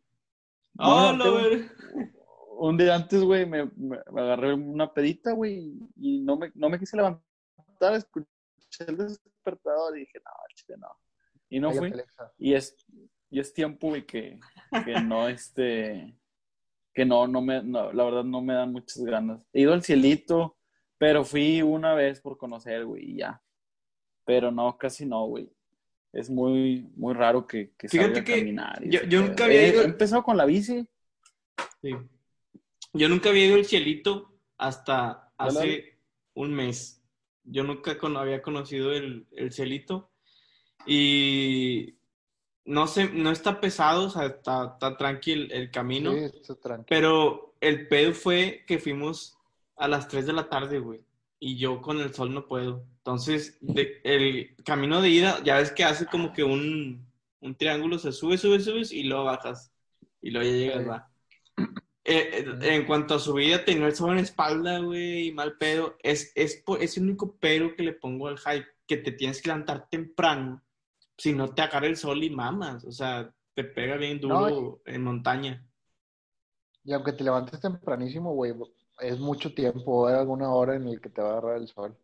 No 0.74 1.08
Oh, 1.08 1.12
Un 2.58 2.76
día 2.76 2.94
antes, 2.94 3.22
güey, 3.22 3.44
me, 3.46 3.68
agarré 4.16 4.54
una 4.54 4.92
pedita, 4.92 5.32
güey, 5.32 5.74
y 5.96 6.20
no 6.22 6.36
me, 6.36 6.50
no 6.54 6.68
me 6.70 6.78
quise 6.78 6.96
levantar, 6.96 7.94
escuché 7.94 8.26
el 8.86 8.96
despertador 8.96 9.96
y 9.96 10.00
dije, 10.00 10.18
no, 10.24 10.30
chile, 10.54 10.78
no. 10.78 10.88
Y 11.48 11.60
no 11.60 11.70
fui. 11.72 11.92
Y 12.38 12.54
es, 12.54 12.74
y 13.30 13.40
es 13.40 13.52
tiempo, 13.52 13.88
güey, 13.88 14.06
que, 14.06 14.40
que 14.84 15.00
no, 15.02 15.28
este, 15.28 16.16
que 16.94 17.04
no, 17.04 17.26
no 17.26 17.42
me, 17.42 17.62
no, 17.62 17.92
la 17.92 18.04
verdad 18.04 18.24
no 18.24 18.40
me 18.40 18.54
dan 18.54 18.72
muchas 18.72 19.04
ganas. 19.04 19.40
He 19.52 19.60
ido 19.60 19.72
al 19.74 19.82
cielito, 19.82 20.56
pero 20.98 21.24
fui 21.24 21.60
una 21.62 21.94
vez 21.94 22.20
por 22.20 22.38
conocer, 22.38 22.84
güey, 22.86 23.10
y 23.12 23.16
ya. 23.18 23.42
Pero 24.24 24.50
no, 24.50 24.76
casi 24.78 25.04
no, 25.06 25.26
güey. 25.26 25.52
Es 26.12 26.30
muy, 26.30 26.90
muy 26.96 27.12
raro 27.12 27.46
que, 27.46 27.72
que 27.76 27.88
Fíjate 27.88 28.14
salga 28.14 28.20
a 28.20 28.24
que 28.24 28.38
caminar. 28.40 28.82
yo- 28.84 29.02
yo 29.04 29.20
nunca 29.20 29.44
había 29.44 29.60
He- 29.62 29.68
ido- 29.68 29.82
He 29.82 29.84
empezado 29.84 30.22
con 30.22 30.36
la 30.38 30.46
bici. 30.46 30.88
Sí. 31.82 31.90
Yo 32.92 33.08
nunca 33.08 33.28
había 33.30 33.46
ido 33.46 33.56
al 33.56 33.64
cielito 33.64 34.32
hasta 34.58 35.30
hace 35.38 35.98
un 36.34 36.52
mes. 36.54 37.02
Yo 37.44 37.62
nunca 37.64 37.98
con- 37.98 38.16
había 38.16 38.42
conocido 38.42 38.92
el, 38.92 39.26
el 39.32 39.52
cielito. 39.52 40.10
Y 40.86 41.94
no 42.64 42.86
sé, 42.86 43.08
no 43.12 43.30
está 43.30 43.60
pesado, 43.60 44.06
o 44.06 44.10
sea, 44.10 44.26
está, 44.26 44.72
está 44.74 44.96
tranquilo 44.96 45.46
el 45.52 45.70
camino. 45.70 46.12
Sí, 46.12 46.18
está 46.40 46.54
tranquilo. 46.56 46.86
Pero 46.88 47.54
el 47.60 47.88
pedo 47.88 48.12
fue 48.12 48.64
que 48.66 48.78
fuimos 48.78 49.36
a 49.76 49.88
las 49.88 50.08
3 50.08 50.26
de 50.26 50.32
la 50.32 50.48
tarde, 50.48 50.78
güey. 50.78 51.00
Y 51.38 51.56
yo 51.58 51.82
con 51.82 52.00
el 52.00 52.14
sol 52.14 52.32
no 52.32 52.46
puedo. 52.46 52.84
Entonces, 52.98 53.58
de- 53.60 54.00
el 54.04 54.56
camino 54.64 55.02
de 55.02 55.10
ida, 55.10 55.42
ya 55.44 55.58
ves 55.58 55.70
que 55.70 55.84
hace 55.84 56.06
como 56.06 56.32
que 56.32 56.44
un, 56.44 57.06
un 57.40 57.54
triángulo, 57.54 57.98
se 57.98 58.10
sube, 58.12 58.38
sube, 58.38 58.58
subes 58.60 58.90
y 58.92 59.04
luego 59.04 59.24
bajas. 59.24 59.70
Y 60.22 60.30
luego 60.30 60.48
ya 60.50 60.56
llegas, 60.56 60.82
Sí. 60.82 60.88
va. 60.88 61.10
Eh, 62.08 62.44
en 62.62 62.86
cuanto 62.86 63.14
a 63.14 63.18
subida, 63.18 63.64
tener 63.64 63.82
el 63.82 63.96
sol 63.96 64.10
en 64.10 64.16
la 64.16 64.22
espalda, 64.22 64.78
güey, 64.78 65.28
y 65.28 65.32
mal 65.32 65.56
pedo. 65.58 65.96
Es, 66.02 66.30
es, 66.36 66.62
es 66.78 66.96
el 66.96 67.02
único 67.02 67.36
pero 67.40 67.74
que 67.74 67.82
le 67.82 67.94
pongo 67.94 68.28
al 68.28 68.38
hype, 68.38 68.66
que 68.86 68.96
te 68.98 69.10
tienes 69.10 69.42
que 69.42 69.48
levantar 69.48 69.88
temprano. 69.90 70.62
Si 71.18 71.32
no 71.32 71.52
te 71.52 71.62
agarra 71.62 71.88
el 71.88 71.96
sol 71.96 72.22
y 72.22 72.30
mamas. 72.30 72.84
O 72.84 72.92
sea, 72.92 73.34
te 73.54 73.64
pega 73.64 73.96
bien 73.96 74.20
duro 74.20 74.50
No, 74.50 74.78
en 74.84 75.02
montaña. 75.02 75.66
Y 76.84 76.92
aunque 76.92 77.12
te 77.12 77.24
levantes 77.24 77.60
tempranísimo, 77.60 78.32
güey, 78.34 78.54
es 79.00 79.18
mucho 79.18 79.52
tiempo, 79.52 80.06
hay 80.06 80.14
alguna 80.14 80.50
hora 80.50 80.76
en 80.76 80.88
la 80.88 81.00
que 81.00 81.08
te 81.08 81.20
va 81.20 81.28
a 81.28 81.32
agarrar 81.32 81.56
el 81.56 81.66
sol. 81.66 81.96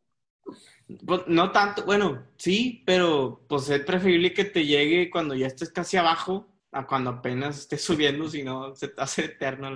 Pues, 1.07 1.23
no 1.29 1.53
tanto, 1.53 1.85
bueno, 1.85 2.27
sí, 2.37 2.83
pero 2.85 3.45
pues 3.49 3.71
es 3.71 3.85
preferible 3.85 4.35
que 4.35 4.45
te 4.45 4.67
llegue 4.67 5.11
cuando 5.11 5.37
ya 5.37 5.47
estés 5.47 5.71
casi 5.71 5.97
abajo 5.97 6.52
a 6.73 6.87
cuando 6.87 7.11
apenas 7.11 7.59
estés 7.59 7.83
subiendo, 7.85 8.29
si 8.29 8.43
no 8.43 8.75
se 8.75 8.89
te 8.89 9.01
hace 9.01 9.25
eterno. 9.27 9.71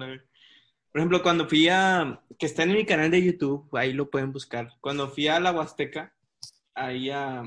Por 0.90 1.00
ejemplo, 1.00 1.22
cuando 1.22 1.48
fui 1.48 1.68
a, 1.68 2.22
que 2.38 2.46
está 2.46 2.62
en 2.62 2.72
mi 2.72 2.86
canal 2.86 3.10
de 3.10 3.22
YouTube, 3.22 3.68
ahí 3.76 3.92
lo 3.92 4.10
pueden 4.10 4.32
buscar. 4.32 4.72
Cuando 4.80 5.08
fui 5.08 5.28
a 5.28 5.38
la 5.38 5.52
Huasteca, 5.52 6.14
ahí 6.74 7.10
a, 7.10 7.42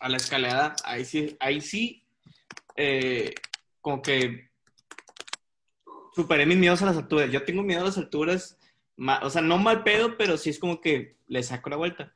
a 0.00 0.08
la 0.08 0.16
escalada, 0.16 0.74
ahí 0.84 1.04
sí, 1.04 1.36
ahí 1.40 1.60
sí, 1.60 2.04
eh, 2.76 3.34
como 3.80 4.02
que 4.02 4.50
superé 6.14 6.46
mis 6.46 6.58
miedos 6.58 6.82
a 6.82 6.86
las 6.86 6.96
alturas. 6.96 7.30
Yo 7.30 7.44
tengo 7.44 7.62
miedo 7.62 7.82
a 7.82 7.86
las 7.86 7.98
alturas, 7.98 8.58
o 9.22 9.30
sea, 9.30 9.40
no 9.40 9.58
mal 9.58 9.84
pedo, 9.84 10.16
pero 10.16 10.36
sí 10.36 10.50
es 10.50 10.58
como 10.58 10.80
que 10.80 11.16
le 11.28 11.42
saco 11.44 11.70
la 11.70 11.76
vuelta. 11.76 12.12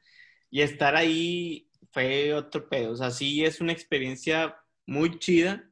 Y 0.51 0.61
estar 0.63 0.97
ahí 0.97 1.69
fue 1.93 2.35
otro 2.35 2.69
pedo. 2.69 2.93
O 2.93 2.97
sea, 2.97 3.11
sí 3.11 3.45
es 3.45 3.61
una 3.61 3.73
experiencia 3.73 4.57
muy 4.87 5.19
chida. 5.19 5.71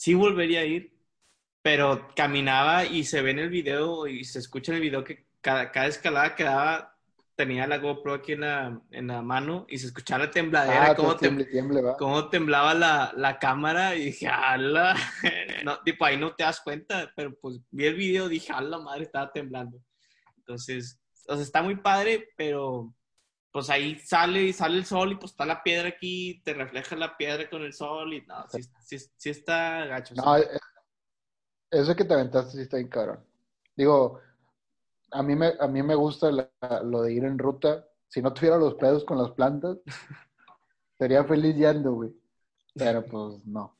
Sí 0.00 0.14
volvería 0.14 0.60
a 0.60 0.64
ir, 0.64 0.94
pero 1.60 2.08
caminaba 2.16 2.86
y 2.86 3.04
se 3.04 3.20
ve 3.20 3.32
en 3.32 3.38
el 3.38 3.50
video 3.50 4.06
y 4.06 4.24
se 4.24 4.38
escucha 4.38 4.72
en 4.72 4.76
el 4.76 4.82
video 4.82 5.04
que 5.04 5.26
cada, 5.42 5.70
cada 5.70 5.88
escalada 5.88 6.34
que 6.34 6.44
daba 6.44 6.96
tenía 7.36 7.66
la 7.66 7.76
GoPro 7.76 8.14
aquí 8.14 8.32
en 8.32 8.40
la, 8.40 8.80
en 8.92 9.08
la 9.08 9.20
mano 9.20 9.66
y 9.68 9.76
se 9.76 9.88
escuchaba 9.88 10.24
la 10.24 10.30
tembladera, 10.30 10.92
Ah, 10.92 10.94
cómo, 10.94 11.12
te 11.16 11.26
tiemble, 11.26 11.44
tiemble, 11.44 11.82
va. 11.82 11.98
cómo 11.98 12.30
temblaba 12.30 12.72
la, 12.72 13.12
la 13.14 13.38
cámara 13.38 13.94
y 13.94 14.06
dije, 14.06 14.26
ala. 14.26 14.96
No, 15.66 15.78
tipo, 15.82 16.06
ahí 16.06 16.16
no 16.16 16.34
te 16.34 16.44
das 16.44 16.62
cuenta, 16.62 17.12
pero 17.14 17.38
pues 17.38 17.60
vi 17.70 17.84
el 17.84 17.94
video 17.94 18.24
y 18.28 18.30
dije, 18.30 18.54
ala, 18.54 18.78
madre, 18.78 19.02
estaba 19.02 19.30
temblando. 19.30 19.82
Entonces, 20.38 20.98
o 21.28 21.34
sea, 21.34 21.42
está 21.42 21.60
muy 21.62 21.76
padre, 21.76 22.26
pero 22.38 22.94
pues 23.52 23.68
ahí 23.70 23.98
sale 23.98 24.42
y 24.44 24.52
sale 24.52 24.78
el 24.78 24.84
sol 24.84 25.12
y 25.12 25.16
pues 25.16 25.32
está 25.32 25.44
la 25.44 25.62
piedra 25.62 25.88
aquí, 25.88 26.40
te 26.44 26.54
refleja 26.54 26.96
la 26.96 27.16
piedra 27.16 27.48
con 27.50 27.62
el 27.62 27.72
sol 27.72 28.14
y 28.14 28.22
no, 28.26 28.46
sí, 28.48 28.62
sí, 28.84 28.98
sí 29.16 29.30
está 29.30 29.86
gacho. 29.86 30.14
No, 30.14 30.36
eh, 30.36 30.46
eso 31.70 31.94
que 31.94 32.04
te 32.04 32.14
aventaste 32.14 32.52
sí 32.52 32.62
está 32.62 32.76
bien 32.76 32.88
cabrón. 32.88 33.24
Digo, 33.76 34.20
a 35.12 35.22
mí 35.22 35.34
me, 35.36 35.52
a 35.58 35.66
mí 35.66 35.82
me 35.82 35.94
gusta 35.94 36.30
la- 36.30 36.50
lo 36.84 37.02
de 37.02 37.12
ir 37.12 37.24
en 37.24 37.38
ruta. 37.38 37.86
Si 38.08 38.20
no 38.22 38.32
tuviera 38.32 38.56
los 38.58 38.74
pedos 38.74 39.04
con 39.04 39.18
las 39.18 39.30
plantas, 39.32 39.78
sería 40.98 41.24
feliz 41.24 41.56
yendo, 41.56 41.92
güey. 41.92 42.14
Pero 42.74 43.04
pues 43.04 43.44
no. 43.46 43.76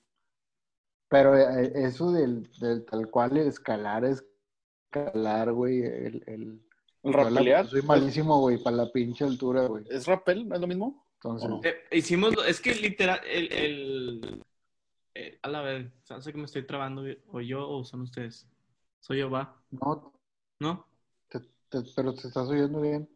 Pero 1.09 1.37
eh, 1.37 1.73
eso 1.75 2.13
del, 2.13 2.51
del 2.61 2.85
tal 2.85 3.11
cual 3.11 3.37
el 3.37 3.49
escalar, 3.49 4.05
escalar, 4.05 5.53
güey, 5.53 5.81
el, 5.83 6.23
el, 6.27 6.63
El 7.03 7.13
rapelear. 7.13 7.67
soy 7.69 7.83
malísimo, 7.83 8.41
güey, 8.41 8.59
para 8.63 8.77
la 8.77 8.93
pinche 8.93 9.25
altura, 9.25 9.67
güey. 9.67 9.85
¿Es 9.91 10.07
rappel? 10.07 10.47
¿Es 10.53 10.61
lo 10.61 10.67
mismo? 10.67 11.07
Entonces, 11.15 11.49
¿O 11.49 11.53
no? 11.53 11.61
Eh, 11.65 11.77
hicimos, 11.93 12.35
es 12.47 12.61
que 12.61 12.75
literal, 12.75 13.21
el, 13.27 13.53
el, 13.53 14.43
el- 15.15 15.39
a 15.43 15.49
la 15.49 15.63
vez, 15.63 15.87
no 16.11 16.21
sé 16.21 16.33
que 16.33 16.39
me 16.39 16.45
estoy 16.45 16.67
trabando, 16.67 17.05
o 17.29 17.41
yo 17.41 17.69
o 17.69 17.85
son 17.85 18.03
ustedes. 18.03 18.47
Soy 19.01 19.19
yo, 19.19 19.31
va, 19.31 19.57
no, 19.71 20.13
¿no? 20.59 20.87
te- 21.29 21.41
te- 21.41 21.91
pero 21.97 22.13
te 22.15 22.29
estás 22.29 22.49
oyendo 22.49 22.81
bien. 22.81 23.09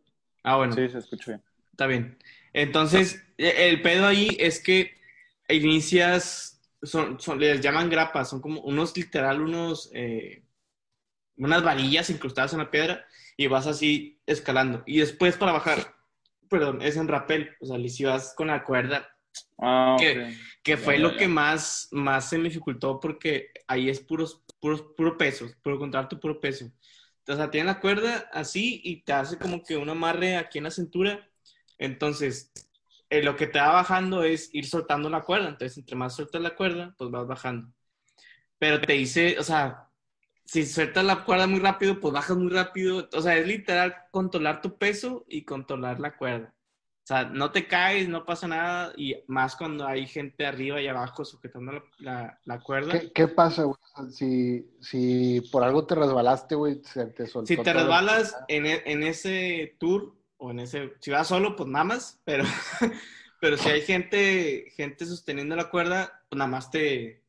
Ah, 0.43 0.57
bueno. 0.57 0.75
Sí, 0.75 0.89
se 0.89 0.99
escucha 0.99 1.33
bien. 1.33 1.43
Está 1.73 1.87
bien. 1.87 2.19
Entonces, 2.53 3.23
e- 3.37 3.69
el 3.69 3.83
pedo 3.83 4.07
ahí 4.07 4.29
es 4.39 4.63
que 4.63 4.93
inicias, 5.49 6.61
son, 6.83 7.21
son- 7.21 7.39
les 7.39 7.61
llaman 7.61 7.91
grapas, 7.91 8.31
son 8.31 8.41
como 8.41 8.61
unos, 8.63 8.97
literal, 8.97 9.41
unos, 9.43 9.91
eh, 9.93 10.43
unas 11.37 11.63
varillas 11.63 12.09
incrustadas 12.11 12.53
en 12.53 12.61
la 12.61 12.71
piedra 12.71 13.05
y 13.37 13.47
vas 13.49 13.67
así 13.67 14.21
escalando. 14.27 14.83
Y 14.87 14.99
después 15.01 15.37
para 15.37 15.53
bajar, 15.53 15.95
perdón, 16.49 16.83
es 16.83 16.97
en 16.97 17.09
rappel, 17.09 17.51
o 17.61 17.67
sea, 17.67 17.79
si 17.89 18.05
vas 18.05 18.35
con 18.37 18.49
la 18.49 18.65
cuerda, 18.65 19.09
Ah, 19.59 19.97
que 20.63 20.77
Ya, 20.77 20.77
fue 20.77 20.95
ya, 20.97 21.03
lo 21.03 21.17
que 21.17 21.29
más, 21.29 21.89
más 21.93 22.29
se 22.29 22.39
me 22.39 22.45
dificultó 22.45 23.01
porque 23.01 23.51
ahí 23.69 23.89
es 23.89 24.01
puros, 24.01 24.43
puros, 24.61 24.83
puro 24.97 25.17
peso, 25.17 25.47
puro 25.63 25.79
controlar 25.79 26.09
tu 26.09 26.19
puro 26.21 26.41
peso. 26.41 26.71
O 27.27 27.35
sea, 27.37 27.51
tiene 27.51 27.67
la 27.67 27.81
cuerda 27.81 28.29
así 28.33 28.81
y 28.85 29.03
te 29.03 29.13
hace 29.13 29.39
como 29.39 29.63
que 29.63 29.77
un 29.77 29.89
amarre 29.89 30.37
aquí 30.37 30.59
en 30.59 30.65
la 30.65 30.71
cintura. 30.71 31.29
Entonces, 31.79 32.53
eh, 33.11 33.23
lo 33.23 33.37
que 33.37 33.47
te 33.47 33.59
va 33.59 33.73
bajando 33.73 34.25
es 34.25 34.51
ir 34.55 34.67
soltando 34.67 35.09
la 35.11 35.23
cuerda. 35.23 35.49
Entonces, 35.49 35.79
entre 35.79 35.97
más 35.97 36.15
sueltas 36.17 36.43
la 36.43 36.55
cuerda, 36.57 36.95
pues 36.99 37.11
vas 37.11 37.27
bajando. 37.27 37.73
Pero 38.59 38.81
te 38.81 38.95
dice, 38.95 39.39
o 39.39 39.43
sea, 39.43 39.91
si 40.45 40.67
sueltas 40.67 41.05
la 41.05 41.25
cuerda 41.25 41.47
muy 41.47 41.61
rápido, 41.61 42.01
pues 42.01 42.13
bajas 42.15 42.37
muy 42.37 42.51
rápido. 42.53 43.09
O 43.13 43.21
sea, 43.23 43.37
es 43.37 43.47
literal 43.47 43.95
controlar 44.11 44.61
tu 44.63 44.77
peso 44.79 45.25
y 45.29 45.45
controlar 45.45 46.01
la 46.01 46.17
cuerda. 46.17 46.55
O 47.05 47.07
sea, 47.07 47.25
no 47.25 47.51
te 47.53 47.67
caes, 47.67 48.09
no 48.09 48.25
pasa 48.25 48.49
nada, 48.49 48.95
y 48.97 49.15
más 49.27 49.57
cuando 49.57 49.87
hay 49.87 50.07
gente 50.07 50.47
arriba 50.47 50.81
y 50.81 50.87
abajo 50.89 51.23
sujetando 51.25 51.73
la, 51.73 51.83
la- 51.99 52.39
la 52.45 52.61
cuerda. 52.61 52.99
¿Qué, 52.99 53.13
qué 53.13 53.29
pasa, 53.29 53.65
güey? 53.65 53.77
Si, 54.11 54.67
si 54.81 55.43
por 55.53 55.63
algo 55.65 55.87
te 55.87 55.95
resbalaste, 55.97 56.55
güey, 56.55 56.81
se 56.83 57.07
te 57.07 57.27
soltó. 57.27 57.47
Si 57.47 57.57
te 57.59 57.73
resbalas 57.75 58.35
en, 58.49 58.65
e- 58.65 58.83
en 58.87 59.03
ese 59.03 59.77
tour 59.79 60.15
o 60.39 60.51
en 60.51 60.61
ese, 60.61 60.95
si 61.01 61.11
vas 61.11 61.29
solo, 61.29 61.57
pues 61.57 61.69
mamas, 61.69 62.21
pero, 62.25 62.45
pero 63.41 63.59
si 63.59 63.69
hay 63.69 63.83
gente, 63.83 64.73
gente 64.75 65.05
sosteniendo 65.05 65.57
la 65.57 65.69
cuerda, 65.69 66.23
pues 66.31 66.39
nada 66.39 66.51
más 66.51 66.71
te, 66.71 67.23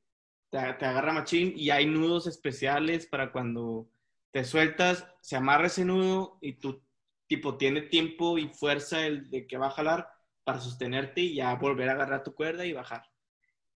te, 0.55 0.73
te 0.73 0.85
agarra 0.85 1.11
machín 1.11 1.53
y 1.55 1.69
hay 1.69 1.85
nudos 1.85 2.27
especiales 2.27 3.05
para 3.05 3.31
cuando 3.31 3.89
te 4.31 4.45
sueltas, 4.45 5.05
se 5.21 5.35
amarra 5.35 5.67
ese 5.67 5.83
nudo 5.83 6.37
y 6.41 6.53
tú, 6.53 6.81
tipo, 7.27 7.57
tiene 7.57 7.81
tiempo 7.81 8.37
y 8.37 8.47
fuerza 8.47 9.05
el 9.05 9.29
de 9.29 9.47
que 9.47 9.57
va 9.57 9.67
a 9.67 9.71
jalar 9.71 10.09
para 10.43 10.61
sostenerte 10.61 11.21
y 11.21 11.35
ya 11.35 11.53
volver 11.55 11.89
a 11.89 11.93
agarrar 11.93 12.23
tu 12.23 12.33
cuerda 12.33 12.65
y 12.65 12.73
bajar. 12.73 13.03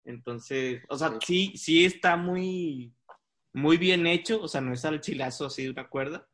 Entonces, 0.03 0.83
o 0.89 0.97
sea, 0.97 1.17
sí, 1.25 1.53
sí 1.57 1.83
está 1.83 2.15
muy, 2.15 2.93
muy 3.53 3.77
bien 3.77 4.05
hecho, 4.05 4.41
o 4.41 4.47
sea, 4.47 4.61
no 4.61 4.73
es 4.73 4.85
al 4.85 5.01
chilazo 5.01 5.47
así 5.47 5.63
de 5.63 5.71
una 5.71 5.89
cuerda, 5.89 6.27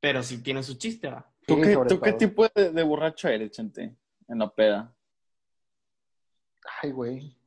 pero 0.00 0.22
sí 0.22 0.42
tiene 0.42 0.62
su 0.62 0.78
chiste, 0.78 1.08
va. 1.08 1.30
¿Tú, 1.46 1.56
Sí, 1.56 1.62
qué, 1.62 1.76
tú 1.88 2.00
tipo 2.18 2.46
de, 2.54 2.70
de 2.70 2.82
borracho 2.82 3.28
eres, 3.28 3.50
Chente? 3.52 3.96
En 4.28 4.38
la 4.38 4.52
peda. 4.52 4.94
Ay, 6.82 6.90
güey. 6.92 7.39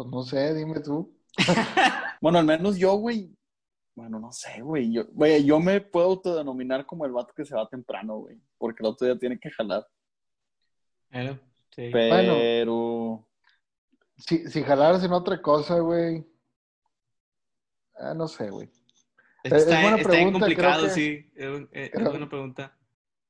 Pues 0.00 0.08
no 0.10 0.22
sé, 0.22 0.54
dime 0.54 0.80
tú. 0.80 1.14
Bueno, 2.22 2.38
al 2.38 2.46
menos 2.46 2.76
yo, 2.78 2.94
güey. 2.96 3.34
Bueno, 3.94 4.18
no 4.18 4.32
sé, 4.32 4.60
güey. 4.62 4.90
Yo, 4.92 5.04
güey, 5.12 5.44
yo 5.44 5.60
me 5.60 5.80
puedo 5.82 6.06
autodenominar 6.06 6.86
como 6.86 7.04
el 7.04 7.12
vato 7.12 7.34
que 7.34 7.44
se 7.44 7.54
va 7.54 7.68
temprano, 7.68 8.16
güey. 8.18 8.40
Porque 8.56 8.82
el 8.82 8.86
otro 8.90 9.06
día 9.06 9.18
tiene 9.18 9.38
que 9.38 9.50
jalar. 9.50 9.86
Pero, 11.10 11.34
sí. 11.74 11.90
Pero. 11.92 13.26
Si, 14.16 14.48
si 14.48 14.62
jalaras 14.62 15.02
en 15.04 15.12
otra 15.12 15.40
cosa, 15.42 15.78
güey. 15.80 16.26
Ah, 17.96 18.14
no 18.14 18.26
sé, 18.28 18.48
güey. 18.50 18.68
Es 19.42 19.50
que 19.52 19.56
es 19.58 19.62
está, 19.64 19.80
buena 19.82 19.96
está 19.98 20.10
bien 20.12 20.24
pregunta, 20.24 20.38
complicado, 20.46 20.82
creo 20.82 20.94
que- 20.94 21.00
sí. 21.00 21.30
Es, 21.34 21.62
es- 21.72 21.90
creo- 21.90 22.10
buena 22.10 22.28
pregunta. 22.28 22.78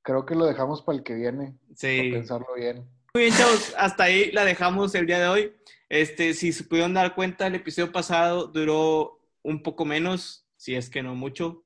Creo 0.02 0.24
que 0.26 0.34
lo 0.36 0.46
dejamos 0.46 0.82
para 0.82 0.98
el 0.98 1.04
que 1.04 1.14
viene. 1.14 1.56
Para 1.66 1.74
Sí. 1.76 2.10
pensarlo 2.12 2.54
bien. 2.56 2.88
Muy 3.12 3.24
bien, 3.24 3.34
chavos. 3.34 3.74
Hasta 3.76 4.04
ahí 4.04 4.30
la 4.30 4.44
dejamos 4.44 4.94
el 4.94 5.04
día 5.04 5.18
de 5.18 5.26
hoy. 5.26 5.52
Este, 5.88 6.32
si 6.32 6.52
se 6.52 6.62
pudieron 6.62 6.94
dar 6.94 7.16
cuenta, 7.16 7.48
el 7.48 7.56
episodio 7.56 7.90
pasado 7.90 8.46
duró 8.46 9.20
un 9.42 9.64
poco 9.64 9.84
menos. 9.84 10.46
si 10.56 10.76
es 10.76 10.90
que 10.90 11.02
no 11.02 11.16
mucho, 11.16 11.64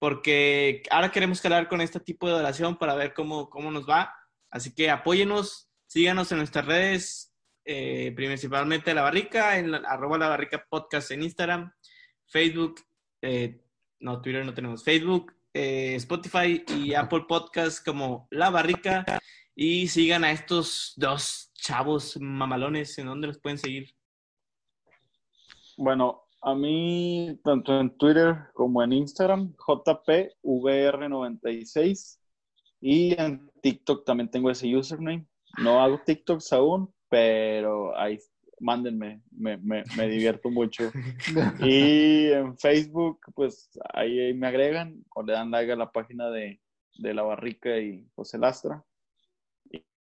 porque 0.00 0.82
ahora 0.90 1.12
queremos 1.12 1.44
hablar 1.44 1.68
con 1.68 1.80
este 1.80 2.00
tipo 2.00 2.26
de 2.26 2.34
oración 2.34 2.76
para 2.76 2.94
ver 2.96 3.14
cómo, 3.14 3.48
cómo 3.50 3.70
nos 3.70 3.88
va. 3.88 4.12
Así 4.50 4.74
que 4.74 4.90
apóyenos, 4.90 5.68
síganos 5.86 6.32
en 6.32 6.38
nuestras 6.38 6.66
redes, 6.66 7.34
eh, 7.64 8.12
principalmente 8.16 8.92
La 8.92 9.02
Barrica, 9.02 9.58
en 9.58 9.70
la, 9.70 9.78
arroba 9.78 10.18
La 10.18 10.28
Barrica 10.28 10.66
Podcast 10.68 11.12
en 11.12 11.22
Instagram, 11.22 11.72
Facebook, 12.26 12.80
eh, 13.22 13.62
no, 14.00 14.20
Twitter 14.20 14.44
no 14.44 14.54
tenemos, 14.54 14.82
Facebook, 14.82 15.34
eh, 15.54 15.94
Spotify 15.96 16.64
y 16.66 16.94
Apple 16.94 17.26
Podcast 17.28 17.84
como 17.84 18.26
La 18.30 18.50
Barrica. 18.50 19.04
Y 19.62 19.88
sigan 19.88 20.24
a 20.24 20.32
estos 20.32 20.94
dos 20.96 21.52
chavos 21.52 22.18
mamalones, 22.18 22.96
¿en 22.96 23.04
dónde 23.04 23.26
los 23.26 23.38
pueden 23.38 23.58
seguir? 23.58 23.94
Bueno, 25.76 26.22
a 26.40 26.54
mí, 26.54 27.38
tanto 27.44 27.78
en 27.78 27.94
Twitter 27.98 28.38
como 28.54 28.82
en 28.82 28.94
Instagram, 28.94 29.54
JPVR96. 29.56 32.18
Y 32.80 33.20
en 33.20 33.50
TikTok 33.60 34.06
también 34.06 34.30
tengo 34.30 34.50
ese 34.50 34.74
username. 34.74 35.26
No 35.62 35.82
hago 35.82 36.00
TikToks 36.06 36.54
aún, 36.54 36.90
pero 37.10 37.94
ahí 37.98 38.18
mándenme, 38.60 39.20
me, 39.30 39.58
me, 39.58 39.84
me 39.94 40.08
divierto 40.08 40.48
mucho. 40.48 40.90
y 41.60 42.32
en 42.32 42.56
Facebook, 42.56 43.20
pues 43.34 43.68
ahí 43.92 44.32
me 44.32 44.46
agregan 44.46 45.04
o 45.14 45.22
le 45.22 45.34
dan 45.34 45.50
like 45.50 45.70
a 45.70 45.76
la 45.76 45.92
página 45.92 46.30
de, 46.30 46.62
de 46.94 47.12
La 47.12 47.24
Barrica 47.24 47.78
y 47.78 48.08
José 48.14 48.38
Lastra. 48.38 48.82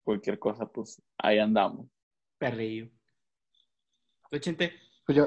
Cualquier 0.06 0.38
cosa, 0.38 0.66
pues 0.66 1.02
ahí 1.18 1.40
andamos. 1.40 1.88
Perrillo. 2.38 2.88
¿Tú, 4.30 4.38
Chente? 4.38 4.72
Pues 5.04 5.18
yo, 5.18 5.26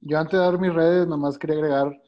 yo 0.00 0.18
antes 0.18 0.38
de 0.38 0.44
dar 0.44 0.58
mis 0.58 0.74
redes, 0.74 1.08
nomás 1.08 1.38
quería 1.38 1.56
agregar 1.56 1.98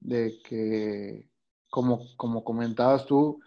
de 0.00 0.40
que, 0.42 1.28
como, 1.68 2.16
como 2.16 2.44
comentabas 2.44 3.04
tú, 3.04 3.42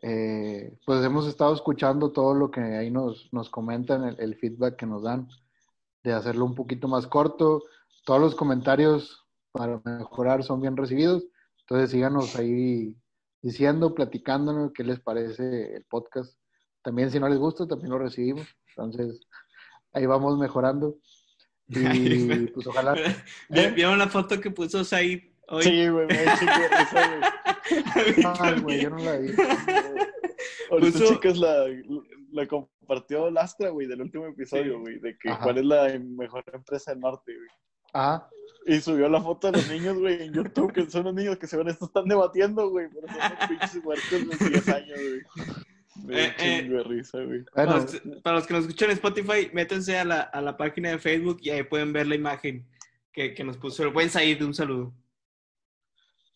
eh, 0.00 0.74
pues 0.86 1.04
hemos 1.04 1.26
estado 1.26 1.52
escuchando 1.52 2.12
todo 2.12 2.32
lo 2.32 2.50
que 2.50 2.62
ahí 2.62 2.90
nos, 2.90 3.30
nos 3.30 3.50
comentan, 3.50 4.04
el, 4.04 4.16
el, 4.20 4.36
feedback 4.36 4.76
que 4.76 4.86
nos 4.86 5.02
dan, 5.02 5.28
de 6.02 6.14
hacerlo 6.14 6.46
un 6.46 6.54
poquito 6.54 6.88
más 6.88 7.06
corto. 7.06 7.62
Todos 8.06 8.22
los 8.22 8.34
comentarios 8.34 9.26
para 9.52 9.82
mejorar 9.84 10.44
son 10.44 10.62
bien 10.62 10.78
recibidos. 10.78 11.26
Entonces 11.60 11.90
síganos 11.90 12.34
ahí 12.36 12.96
diciendo, 13.42 13.94
platicándonos 13.94 14.72
qué 14.72 14.82
les 14.82 14.98
parece 14.98 15.76
el 15.76 15.84
podcast. 15.84 16.39
También 16.82 17.10
si 17.10 17.20
no 17.20 17.28
les 17.28 17.38
gusta, 17.38 17.66
también 17.66 17.90
lo 17.90 17.98
recibimos. 17.98 18.46
Entonces 18.68 19.20
ahí 19.92 20.06
vamos 20.06 20.38
mejorando. 20.38 20.96
Y 21.68 22.46
pues 22.48 22.66
ojalá. 22.66 22.96
¿Vieron 23.48 23.98
la 23.98 24.08
foto 24.08 24.40
que 24.40 24.50
puso 24.50 24.82
Said 24.82 25.20
hoy? 25.48 25.62
Sí, 25.62 25.88
güey, 25.88 26.06
me 26.08 26.18
Ay, 28.24 28.60
güey, 28.62 28.82
yo 28.82 28.90
no 28.90 28.98
la 28.98 29.16
vi. 29.18 29.32
Ahorita, 30.70 30.98
puso... 30.98 31.14
chicas, 31.14 31.38
la, 31.38 31.66
la 32.32 32.48
compartió 32.48 33.30
Lastra, 33.30 33.70
güey, 33.70 33.86
del 33.86 34.02
último 34.02 34.26
episodio, 34.26 34.80
güey, 34.80 34.98
de 34.98 35.16
que 35.16 35.30
Ajá. 35.30 35.44
cuál 35.44 35.58
es 35.58 35.64
la 35.64 35.98
mejor 36.00 36.44
empresa 36.52 36.90
del 36.90 37.00
norte, 37.00 37.36
güey. 37.36 37.48
Ajá. 37.92 38.28
Y 38.66 38.80
subió 38.80 39.08
la 39.08 39.20
foto 39.20 39.50
de 39.50 39.58
los 39.58 39.68
niños, 39.70 39.96
güey, 39.96 40.22
en 40.24 40.32
YouTube, 40.32 40.72
que 40.72 40.90
son 40.90 41.04
los 41.04 41.14
niños 41.14 41.38
que 41.38 41.46
según 41.46 41.68
esto 41.68 41.86
están 41.86 42.06
debatiendo, 42.06 42.68
güey, 42.68 42.88
pero 42.88 43.06
son 43.06 43.38
los 43.38 43.48
pinches 43.48 43.84
muertos 43.84 44.40
de 44.40 44.48
10 44.48 44.68
años, 44.68 44.98
güey. 44.98 45.66
Eh, 46.08 46.34
eh, 46.38 46.68
de 46.68 46.82
risa, 46.84 47.18
güey. 47.18 47.44
Bueno. 47.54 47.72
Para, 47.72 47.76
los, 47.76 48.00
para, 48.22 48.36
los, 48.36 48.46
que 48.46 48.54
nos 48.54 48.62
escuchan 48.62 48.90
en 48.90 48.94
Spotify, 48.96 49.50
métanse 49.52 49.98
a 49.98 50.04
la, 50.04 50.20
a 50.20 50.40
la 50.40 50.56
página 50.56 50.90
de 50.90 50.98
Facebook 50.98 51.38
y 51.42 51.50
ahí 51.50 51.62
pueden 51.62 51.92
ver 51.92 52.06
la 52.06 52.14
imagen 52.14 52.66
que, 53.12 53.34
que 53.34 53.44
nos 53.44 53.56
puso 53.56 53.82
el 53.82 53.90
buen 53.90 54.10
Said. 54.10 54.42
Un 54.42 54.54
saludo. 54.54 54.94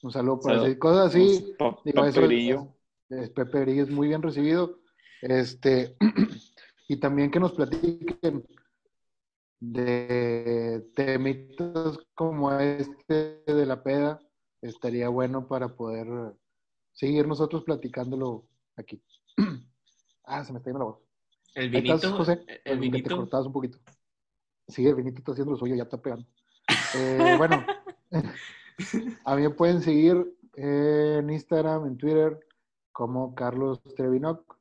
Un 0.03 0.12
saludo 0.12 0.40
para 0.40 0.61
decir 0.61 0.79
cosas 0.79 1.07
así. 1.07 1.57
Digo, 1.85 2.05
eso 2.05 2.24
es, 2.24 3.22
es, 3.22 3.31
Pepe 3.31 3.61
Grillo 3.61 3.85
es 3.85 3.90
muy 3.90 4.09
bien 4.09 4.22
recibido. 4.22 4.81
Este, 5.22 5.96
y 6.88 6.96
también 6.98 7.31
que 7.31 7.40
nos 7.40 7.53
platiquen 7.53 8.44
de 9.61 10.85
temitas 10.94 11.98
como 12.14 12.53
este 12.53 13.42
de 13.46 13.66
la 13.66 13.83
peda. 13.83 14.20
Estaría 14.61 15.09
bueno 15.09 15.48
para 15.48 15.74
poder 15.74 16.07
seguir 16.92 17.27
nosotros 17.27 17.64
platicándolo 17.64 18.46
aquí. 18.77 19.03
ah, 20.25 20.44
se 20.44 20.53
me 20.53 20.59
está 20.59 20.70
yendo 20.70 20.79
la 20.79 20.85
voz. 20.87 20.99
El 21.55 21.70
vinito. 21.70 21.94
Estás, 21.94 22.12
José? 22.12 22.44
El 22.64 22.79
vinito. 22.79 23.09
Te 23.09 23.16
cortabas 23.16 23.47
un 23.47 23.53
poquito. 23.53 23.79
Sí, 24.68 24.87
el 24.87 24.94
vinito 24.94 25.18
está 25.18 25.33
haciendo 25.33 25.53
lo 25.53 25.59
suyo, 25.59 25.75
ya 25.75 25.85
está 25.85 25.99
pegando. 25.99 26.27
Eh, 26.97 27.35
bueno, 27.38 27.64
a 29.25 29.37
mí 29.37 29.42
me 29.42 29.51
pueden 29.51 29.83
seguir 29.83 30.37
en 30.55 31.31
Instagram, 31.31 31.87
en 31.87 31.97
Twitter, 31.97 32.38
como 32.92 33.35
Carlos 33.35 33.83
Trevinoc, 33.97 34.59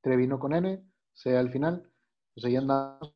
Trevino 0.00 0.38
con 0.38 0.54
N, 0.54 0.82
sea 1.12 1.40
al 1.40 1.50
final. 1.50 1.88
Pues 2.34 2.46
ahí 2.46 2.56
andamos. 2.56 3.14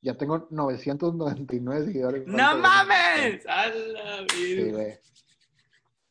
Ya 0.00 0.16
tengo 0.16 0.46
999 0.50 1.86
seguidores. 1.86 2.26
¡No 2.26 2.58
mames! 2.58 3.46
¡A 3.46 3.68
la 3.68 4.26
Sí, 4.30 4.70
güey. 4.70 4.98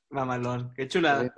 Mamalón, 0.10 0.74
qué 0.76 0.88
chulada. 0.88 1.34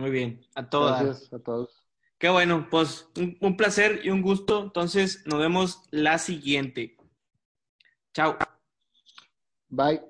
Muy 0.00 0.10
bien, 0.10 0.40
a 0.54 0.70
todas. 0.70 1.04
Gracias 1.04 1.32
a 1.34 1.38
todos. 1.40 1.84
Qué 2.16 2.30
bueno, 2.30 2.68
pues 2.70 3.06
un, 3.18 3.36
un, 3.42 3.56
placer 3.58 4.00
y 4.02 4.08
un 4.08 4.22
gusto. 4.22 4.62
Entonces, 4.62 5.22
nos 5.26 5.38
vemos 5.40 5.82
la 5.90 6.16
siguiente. 6.16 6.96
Chao. 8.14 8.38
Bye. 9.68 10.09